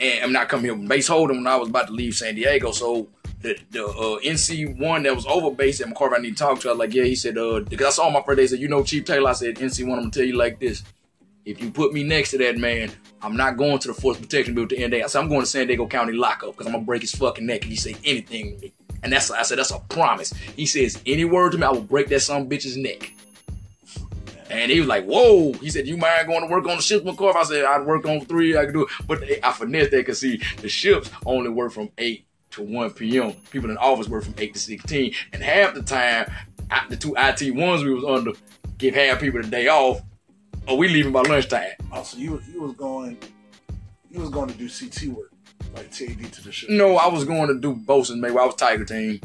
[0.00, 2.72] And I'm not coming here, base holding when I was about to leave San Diego.
[2.72, 3.08] So
[3.42, 6.58] the, the uh, NC one that was over base at McCarver, I need to talk
[6.60, 6.68] to.
[6.68, 8.42] I was like, yeah, he said, uh, because I saw him my first day.
[8.42, 10.58] He said, you know, Chief Taylor, I said, NC one, I'm gonna tell you like
[10.58, 10.82] this.
[11.44, 12.90] If you put me next to that man,
[13.22, 15.02] I'm not going to the Force Protection Bureau at the end of the day.
[15.04, 17.44] I said, I'm going to San Diego County lockup because I'm gonna break his fucking
[17.46, 18.72] neck if he say anything to me.
[19.04, 20.32] And that's I said, that's a promise.
[20.56, 23.12] He says, any word to me, I will break that some bitch's neck.
[24.50, 25.52] And he was like, whoa.
[25.54, 27.36] He said, you mind going to work on the ships, McCarver?
[27.36, 28.88] I said, I'd work on three, I could do it.
[29.06, 32.90] But they, I finessed that because see, the ships only work from 8 to 1
[32.90, 33.32] p.m.
[33.50, 35.14] People in office work from 8 to 16.
[35.32, 36.32] And half the time,
[36.88, 38.32] the two IT ones we was under
[38.78, 40.02] give half people the day off,
[40.68, 41.72] or we leaving by lunchtime.
[41.92, 43.18] Oh, so you you was going,
[44.10, 45.32] you was going to do CT work,
[45.74, 46.70] like TAD to the ship.
[46.70, 49.20] No, I was going to do bosun maybe I was Tiger team.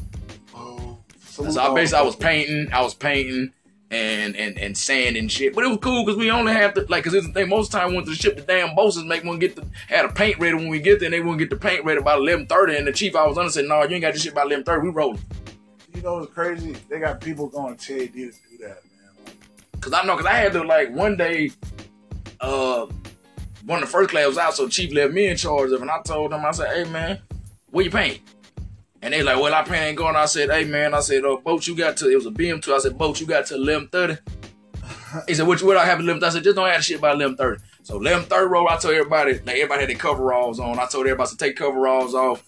[0.55, 3.51] Oh, So I basically I was painting, I was painting,
[3.91, 5.55] and and and sand and shit.
[5.55, 7.49] But it was cool because we only have to like, cause it's the thing.
[7.49, 10.05] Most time we went to the ship the damn bosses, make one get the had
[10.05, 11.07] a paint ready when we get there.
[11.07, 12.75] and They wouldn't get the paint ready by eleven thirty.
[12.75, 14.63] And the chief I was under said, "No, you ain't got this shit by eleven
[14.63, 14.83] thirty.
[14.87, 15.19] We rolling."
[15.95, 16.75] You know what's crazy?
[16.87, 19.25] They got people going to TAD to do that, man.
[19.25, 21.49] Like, Cause I know, cause I had to like one day,
[22.41, 22.85] uh,
[23.69, 25.81] one of the first class was out, so chief left me in charge of, it,
[25.81, 27.19] and I told them, I said, "Hey man,
[27.69, 28.19] where you paint?"
[29.03, 31.37] And they like, "Well, our paint ain't going." I said, "Hey man," I said, "Oh,
[31.37, 32.73] boat, you got to." It was a BM2.
[32.73, 34.17] I said, "Boat, you got to eleven 30.
[35.27, 35.61] He said, "What?
[35.61, 37.61] What I have eleven?" I said, "Just don't have the shit by eleven 30.
[37.83, 38.67] So eleven thirty roll.
[38.67, 40.79] I told everybody, like everybody had their coveralls on.
[40.79, 42.43] I told everybody to take coveralls off.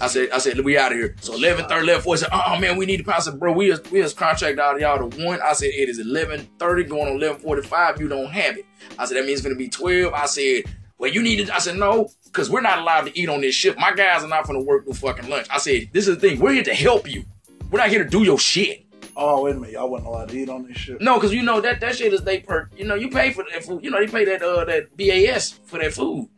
[0.00, 1.14] I said, I said, we out of here.
[1.20, 3.52] So 11, 30, 11, 40, said, oh man, we need to pass it, bro.
[3.52, 5.40] We is, we is contract out of y'all to one.
[5.42, 8.00] I said, it is 11, 30 going on 11, 45.
[8.00, 8.66] You don't have it.
[8.98, 10.12] I said, that means it's going to be 12.
[10.12, 10.64] I said,
[10.98, 13.54] well, you need to, I said, no, because we're not allowed to eat on this
[13.54, 13.78] ship.
[13.78, 15.46] My guys are not going to work no fucking lunch.
[15.50, 16.40] I said, this is the thing.
[16.40, 17.24] We're here to help you.
[17.70, 18.84] We're not here to do your shit.
[19.16, 19.72] oh, wait a minute.
[19.74, 21.00] Y'all wasn't allowed to eat on this shit.
[21.00, 22.70] No, because you know that that shit is they per.
[22.76, 23.84] You know, you pay for that food.
[23.84, 26.28] You know, they pay that uh that BAS for that food.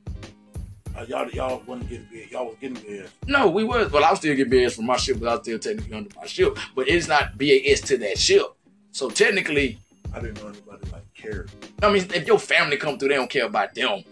[0.96, 2.30] Uh, y'all, y'all wasn't getting big.
[2.30, 3.06] Y'all was getting big.
[3.26, 3.90] No, we was.
[3.92, 6.10] Well, I was still getting BAS from my ship, but I was still technically under
[6.16, 6.58] my ship.
[6.74, 8.46] But it's not BAS to that ship.
[8.92, 9.78] So technically,
[10.12, 11.50] I didn't know anybody like cared.
[11.82, 14.02] I mean, if your family come through, they don't care about them.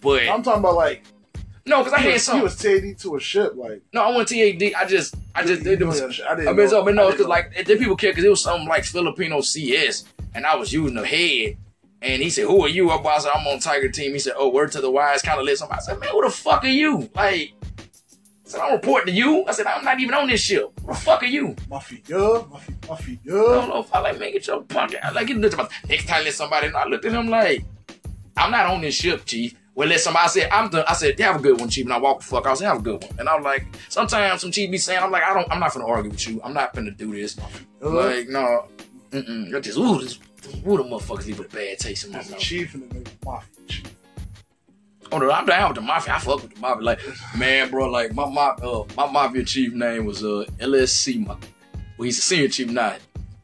[0.00, 1.02] But I'm talking about like
[1.66, 2.36] no, because I had some.
[2.36, 3.54] he was TAD to a ship.
[3.56, 4.72] Like no, I went TAD.
[4.74, 6.00] I just, I just did was.
[6.00, 6.06] know.
[6.28, 8.42] I didn't I mean, so, but no, because like the people care because it was
[8.42, 11.56] something like Filipino CS, and I was using the head.
[12.02, 14.50] And he said, "Who are you?" I said, "I'm on Tiger Team." He said, "Oh,
[14.50, 15.80] word to the wise." Kind of lit somebody.
[15.80, 19.44] I said, "Man, who the fuck are you?" Like, I said, "I'm reporting to you."
[19.48, 20.72] I said, "I'm not even on this ship.
[20.80, 23.18] Who the fuck are you?" Mafia, Mafia, Mafia.
[23.24, 25.14] I don't know if I like man, get your punk out.
[25.14, 26.78] Like, looked about next time let somebody know.
[26.78, 27.64] I looked at him like,
[28.36, 29.54] I'm not on this ship, chief.
[29.74, 31.84] Well, let somebody I said, I'm the I said, have a good one, chief.
[31.84, 32.46] And I walk the fuck.
[32.46, 32.52] out.
[32.52, 33.12] I said, have a good one.
[33.18, 35.86] And I'm like, sometimes some chief be saying, I'm like, I don't, I'm not gonna
[35.86, 36.40] argue with you.
[36.42, 37.36] I'm not gonna do this.
[37.80, 38.68] Like, no,
[39.10, 39.54] mm-mm.
[39.54, 40.18] I just, ooh, this,
[40.66, 42.38] ooh, the motherfuckers leave a bad taste in my mouth.
[42.38, 43.92] chief and the Mafia chief.
[45.12, 46.14] Oh no, I'm down with the mafia.
[46.14, 46.82] I fuck with the mafia.
[46.84, 47.00] Like,
[47.38, 51.24] man, bro, like my my uh, my mafia chief name was uh LSC.
[51.26, 51.36] Ma-
[51.96, 52.96] well, he's a senior chief now.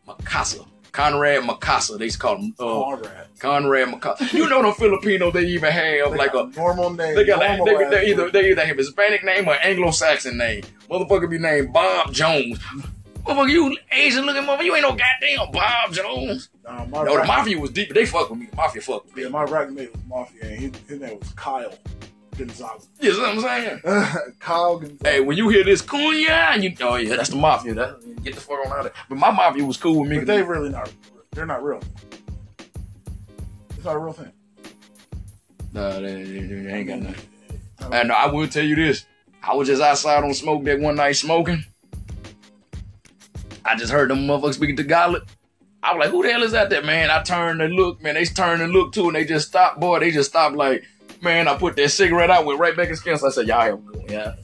[0.07, 0.67] Macasa.
[0.91, 1.97] Conrad Macasa.
[1.99, 3.27] They used to call him uh, Conrad.
[3.39, 4.33] Conrad Macasa.
[4.33, 7.15] You know the Filipino they even have They like a normal name.
[7.15, 10.63] they got like, normal they, they either they either have Hispanic name or Anglo-Saxon name.
[10.91, 12.59] Motherfucker be named Bob Jones.
[13.25, 16.49] Motherfucker, you Asian looking motherfucker, you ain't no goddamn Bob Jones.
[16.65, 18.47] Nah, my No, the mafia was deep, but they fuck with me.
[18.47, 19.23] The mafia fuck with me.
[19.23, 21.73] Yeah, my rack mate was Mafia, and his, his name was Kyle
[22.37, 22.89] Gonzalez.
[23.01, 24.35] You know what I'm saying?
[24.41, 25.09] Kyle Gonzaga.
[25.09, 27.75] Hey, when you hear this Cunha, you oh yeah, that's the mafia.
[27.75, 28.93] That, get the fuck on out of there.
[29.09, 30.19] But my mafia was cool with me.
[30.19, 30.91] but they really not.
[31.33, 31.81] They're not real.
[33.77, 34.33] It's not a real thing.
[35.73, 37.29] Nah, they, they- they ain't got nothing.
[37.93, 39.07] And I will tell you this.
[39.43, 41.65] I was just outside on smoke that one night smoking.
[43.73, 45.27] I just heard them motherfuckers speaking to Tagalog.
[45.83, 47.11] I was like, who the hell is that there, man?
[47.11, 48.17] I turned and looked, man.
[48.17, 49.99] They turned and looked too, and they just stopped, boy.
[49.99, 50.85] They just stopped like,
[51.23, 53.17] man, I put that cigarette out, went right back in skin.
[53.17, 54.35] So I said, y'all have a good one, yeah.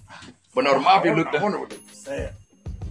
[0.54, 2.30] But no, the mafia looked I wonder what they saying.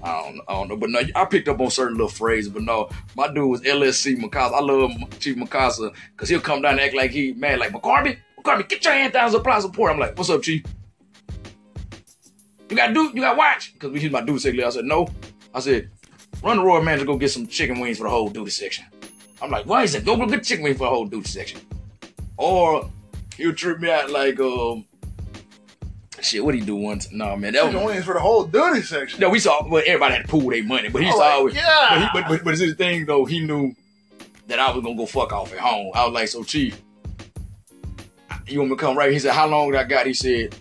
[0.03, 2.61] I don't, I don't know, but no, I picked up on certain little phrases, but
[2.61, 4.53] no, my dude was LSC Mikasa.
[4.53, 8.19] I love Chief Mikasa because he'll come down and act like he mad, like McCarthy,
[8.37, 9.91] McCarthy, get your hand down, supply support.
[9.91, 10.63] I'm like, what's up, Chief?
[12.69, 13.73] You got do, you got watch?
[13.73, 14.63] Because we he's my duty section.
[14.63, 15.07] I said no.
[15.53, 15.89] I said,
[16.43, 18.85] run the Royal Mandarin go get some chicken wings for the whole duty section.
[19.41, 20.05] I'm like, why is it?
[20.05, 21.59] Go get chicken wings for the whole duty section.
[22.37, 22.89] Or
[23.35, 24.85] he'll trip me out like, um,
[26.21, 26.43] shit.
[26.43, 27.11] What he do once?
[27.11, 27.73] No man, that was.
[27.73, 29.19] Chicken wings for the whole duty section.
[29.19, 31.55] No, we saw, well, everybody had to pool their money, but he Oh, always.
[31.55, 31.87] yeah.
[31.89, 33.25] But, he, but, but, but it's his thing, though.
[33.25, 33.73] He knew
[34.47, 35.91] that I was going to go fuck off at home.
[35.93, 36.81] I was like, so, Chief,
[38.47, 39.11] you want me to come right?
[39.11, 40.05] He said, how long did I got?
[40.07, 40.55] He said.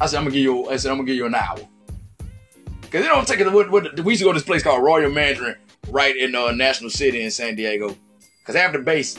[0.00, 1.58] I said, I'm to give you, I said, I'm going to give you an hour.
[2.94, 4.80] Because it don't take it, what, what, we used to go to this place called
[4.84, 5.56] Royal Mandarin
[5.88, 7.96] right in uh, National City in San Diego.
[8.38, 9.18] Because after base,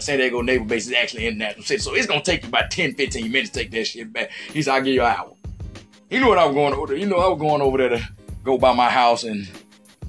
[0.00, 1.78] San Diego Naval Base, is actually in National City.
[1.78, 4.32] So it's going to take you about 10, 15 minutes to take that shit back.
[4.52, 5.34] He said, I'll give you an hour.
[6.10, 6.96] He knew what I was going over there.
[6.96, 8.08] You know, I was going over there to
[8.42, 9.48] go by my house and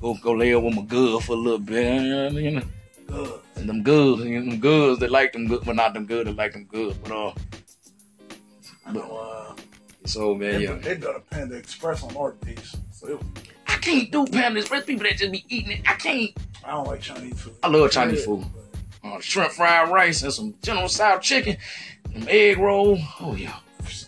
[0.01, 2.33] go go lay up with my good for a little bit.
[2.33, 2.61] You know,
[3.05, 3.39] Good.
[3.57, 6.25] and them goods, you know, them goods that like them good, but not them good
[6.25, 6.97] that like them good.
[7.03, 7.33] But uh,
[8.91, 9.55] know, uh,
[10.05, 13.25] so man, they, yeah, they built a Panda Express on North Beach, so was,
[13.67, 14.85] I can't do Panda Express.
[14.85, 16.31] People that just be eating it, I can't.
[16.65, 17.53] I don't like Chinese food.
[17.63, 18.45] I love Chinese Yeah, food.
[19.01, 21.57] but Uh, shrimp fried rice and some General Tso chicken,
[22.13, 22.97] some egg roll.
[23.19, 23.57] Oh yeah,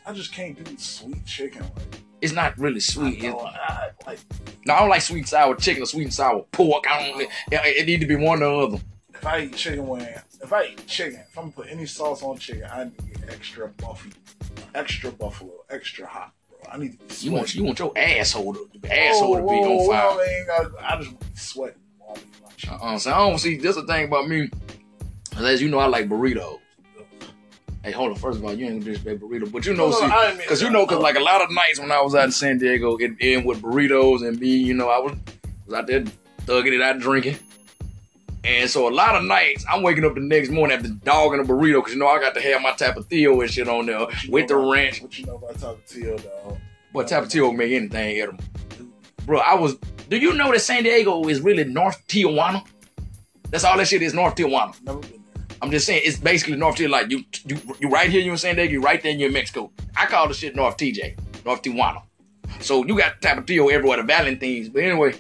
[0.06, 1.62] I just can't do sweet chicken.
[1.64, 3.24] Like, it's not really sweet.
[3.24, 4.20] I It- I, like
[4.66, 6.86] no, I don't like sweet sour chicken or sweet and sour pork.
[6.90, 7.22] I don't.
[7.22, 8.84] It, it need to be one or the other.
[9.14, 10.08] if I eat chicken wing,
[10.42, 13.68] if I eat chicken, if I'm gonna put any sauce on chicken, I need extra
[13.70, 14.12] buffy,
[14.74, 16.72] extra buffalo, extra hot, bro.
[16.72, 17.32] I need to be sweating.
[17.32, 20.20] You want you want your asshole to asshole to be oh, on fire.
[20.20, 21.80] I, ain't got- I just want to be sweating.
[22.00, 22.72] won't be my cheat.
[22.72, 22.98] Uh-uh.
[22.98, 23.58] So I don't see.
[23.58, 24.50] This the thing about me.
[25.38, 26.60] As you know, I like burritos.
[27.84, 28.16] Hey, hold on.
[28.16, 30.40] First of all, you ain't gonna disrespect burrito, but you know, No, see, I didn't
[30.40, 32.32] mean Cause you know, cause like a lot of nights when I was out in
[32.32, 35.16] San Diego, it in with burritos and me, you know, I was
[35.68, 36.04] was out there
[36.46, 37.38] thugging it out drinking.
[38.46, 41.44] And so a lot of nights I'm waking up the next morning after dogging a
[41.44, 44.48] burrito, cause you know I got to have my tapatio and shit on there with
[44.48, 45.02] the about- ranch.
[45.02, 46.58] What you know about Tapatio, dog?
[46.94, 48.44] But tapatio make anything edible.
[49.26, 49.76] Bro, I was.
[50.10, 52.64] Do you know that San Diego is really North Tijuana?
[53.50, 54.76] That's all that shit is North Tijuana.
[54.84, 55.58] Never been there.
[55.64, 56.90] I'm just saying it's basically North Tijuana.
[56.92, 59.34] Like you, you, you right here, you in San Diego, you right there, you in
[59.34, 59.72] Mexico.
[59.98, 62.04] I call the shit North TJ, North Tijuana.
[62.60, 64.70] So you got Tapatio everywhere, the Valentinas.
[64.72, 65.16] But anyway,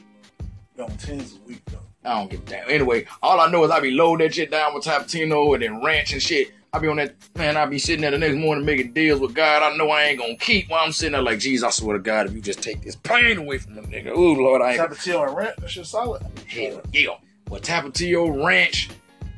[0.99, 1.61] tens a week.
[2.05, 2.69] I don't give a damn.
[2.69, 5.83] Anyway, all I know is I be loading that shit down with Tapatio and then
[5.83, 6.51] ranch and shit.
[6.71, 7.55] I be on that man.
[7.55, 9.63] I be sitting there the next morning making deals with God.
[9.63, 12.03] I know I ain't gonna keep while I'm sitting there like, geez, I swear to
[12.03, 14.81] God, if you just take this pain away from the nigga, ooh Lord, I ain't.
[14.81, 16.21] Tapatio and ranch, that shit solid.
[16.47, 17.15] Hell yeah.
[17.49, 18.89] With Tapatio ranch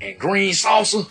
[0.01, 1.07] and green salsa.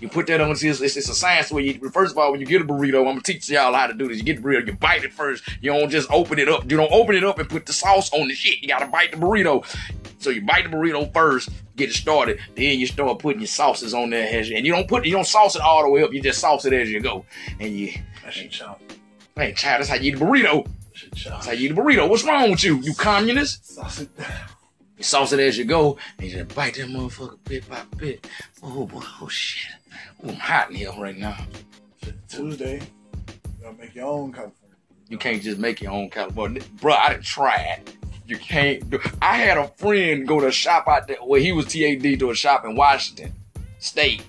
[0.00, 2.40] You put that on, it's, it's, it's a science where you, first of all, when
[2.40, 4.18] you get a burrito, I'm gonna teach y'all how to do this.
[4.18, 5.42] You get the burrito, you bite it first.
[5.62, 6.70] You don't just open it up.
[6.70, 8.60] You don't open it up and put the sauce on the shit.
[8.60, 9.64] You gotta bite the burrito.
[10.18, 12.38] So you bite the burrito first, get it started.
[12.56, 15.12] Then you start putting your sauces on there, as you- and you don't put, you
[15.12, 16.12] don't sauce it all the way up.
[16.12, 17.24] You just sauce it as you go.
[17.60, 17.92] And you,
[18.24, 18.80] That shit chop.
[19.36, 20.64] hey, child, that's how you eat a burrito.
[20.66, 21.24] That.
[21.24, 22.08] That's how you eat a burrito.
[22.08, 23.66] What's wrong with you, you communist?
[23.74, 24.26] Sauce it down.
[24.98, 28.26] You sauce it as you go, and you just bite that motherfucker bit by bit.
[28.62, 29.70] Oh boy, oh shit.
[30.24, 31.36] Ooh, I'm hot in here right now.
[32.28, 34.76] Tuesday, you gotta make your own California.
[35.08, 36.62] You can't just make your own California.
[36.80, 37.82] Bro, I done tried.
[38.26, 41.52] You can't do I had a friend go to a shop out there where he
[41.52, 43.32] was TAD to a shop in Washington
[43.78, 44.24] State.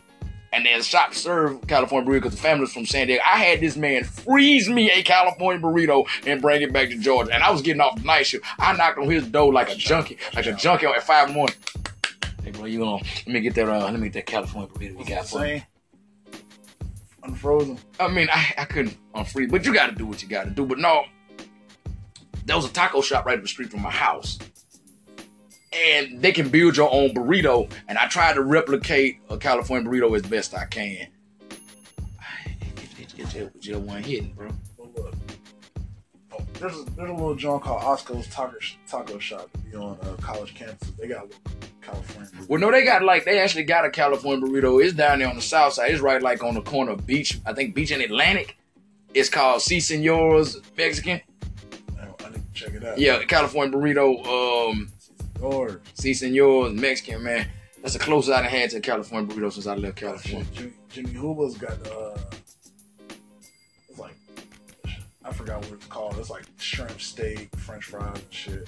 [0.54, 3.22] And then shop served California burrito because the family's from San Diego.
[3.26, 7.34] I had this man freeze me a California burrito and bring it back to Georgia.
[7.34, 8.46] And I was getting off the night shift.
[8.60, 11.38] I knocked on his door like a junkie, like a junkie at five in the
[11.38, 11.56] morning.
[12.44, 15.00] Hey bro, you gonna let me get that uh let me get that California burrito
[15.00, 15.64] you got for me.
[17.28, 17.78] Unfrozen.
[18.00, 20.46] I mean, I, I couldn't on free, but you got to do what you got
[20.46, 20.66] to do.
[20.66, 21.06] But no,
[22.46, 24.40] there was a taco shop right up the street from my house,
[25.74, 27.72] and they can build your own burrito.
[27.88, 31.08] And I tried to replicate a California burrito as best I can.
[32.46, 34.50] It, it, it, it just wasn't hitting, bro.
[34.80, 38.58] Oh, there's a, there's a little joint called Osco's Taco
[38.88, 40.92] Taco Shop be on uh, college campus.
[41.00, 41.40] They got a little
[41.88, 42.30] California.
[42.32, 42.50] burrito.
[42.50, 44.84] Well, no, they got like they actually got a California burrito.
[44.84, 45.92] It's down there on the south side.
[45.92, 47.40] It's right like on the corner of Beach.
[47.46, 48.58] I think Beach and Atlantic.
[49.14, 51.22] It's called Si Senor's Mexican.
[52.00, 52.98] I need to check it out.
[52.98, 54.70] Yeah, California burrito.
[54.70, 54.92] Um,
[55.42, 56.14] Or Si
[56.74, 57.48] Mexican man.
[57.82, 60.46] That's the closest I've had to a California burrito since I left California.
[60.54, 62.18] Jimmy, Jimmy Hula's got uh,
[63.90, 64.16] it's like
[65.24, 66.18] I forgot what it's called.
[66.20, 68.68] It's like shrimp steak, French fries, and shit.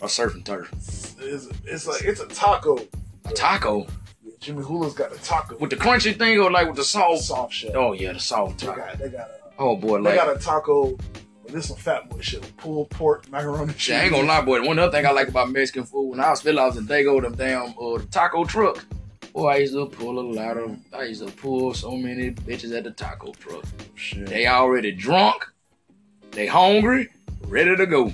[0.00, 0.70] A surf and turf.
[1.20, 2.78] It's, it's, like it's a taco.
[3.24, 3.86] A taco
[4.40, 7.28] Jimmy Hula's got a taco with the crunchy thing or like with the sauce.
[7.28, 7.70] soft shell.
[7.76, 8.80] Oh yeah, the sauce They taco.
[8.80, 10.98] got they got a Oh boy, they like got a taco.
[11.48, 12.40] This some fat boy shit.
[12.40, 14.62] with Pulled pork, macaroni, shit, I ain't gonna lie, boy.
[14.66, 17.20] One other thing I like about Mexican food when I was still out in Dago,
[17.22, 18.84] them damn uh, the taco truck.
[19.32, 20.76] Boy, I used to pull a lot of.
[20.92, 23.64] I used to pull so many bitches at the taco truck.
[23.94, 25.46] Shit, They already drunk,
[26.32, 27.08] they hungry,
[27.46, 28.12] ready to go.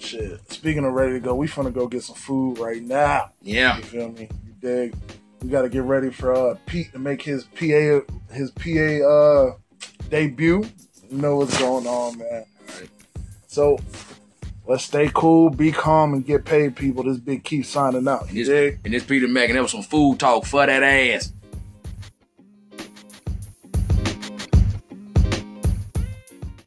[0.00, 0.40] Shit.
[0.52, 3.30] Speaking of ready to go, we finna go get some food right now.
[3.42, 4.28] Yeah, You feel me?
[4.46, 4.94] You dig?
[5.42, 8.00] We got to get ready for uh, Pete to make his PA
[8.32, 9.54] his PA uh,
[10.10, 10.64] debut.
[11.10, 12.44] You know what's going on, man.
[13.46, 13.78] So
[14.66, 17.02] let's stay cool, be calm, and get paid, people.
[17.04, 18.28] This big keep signing out.
[18.32, 18.80] You This- dig?
[18.84, 21.32] and this Peter Mac, and there was some food talk for that ass.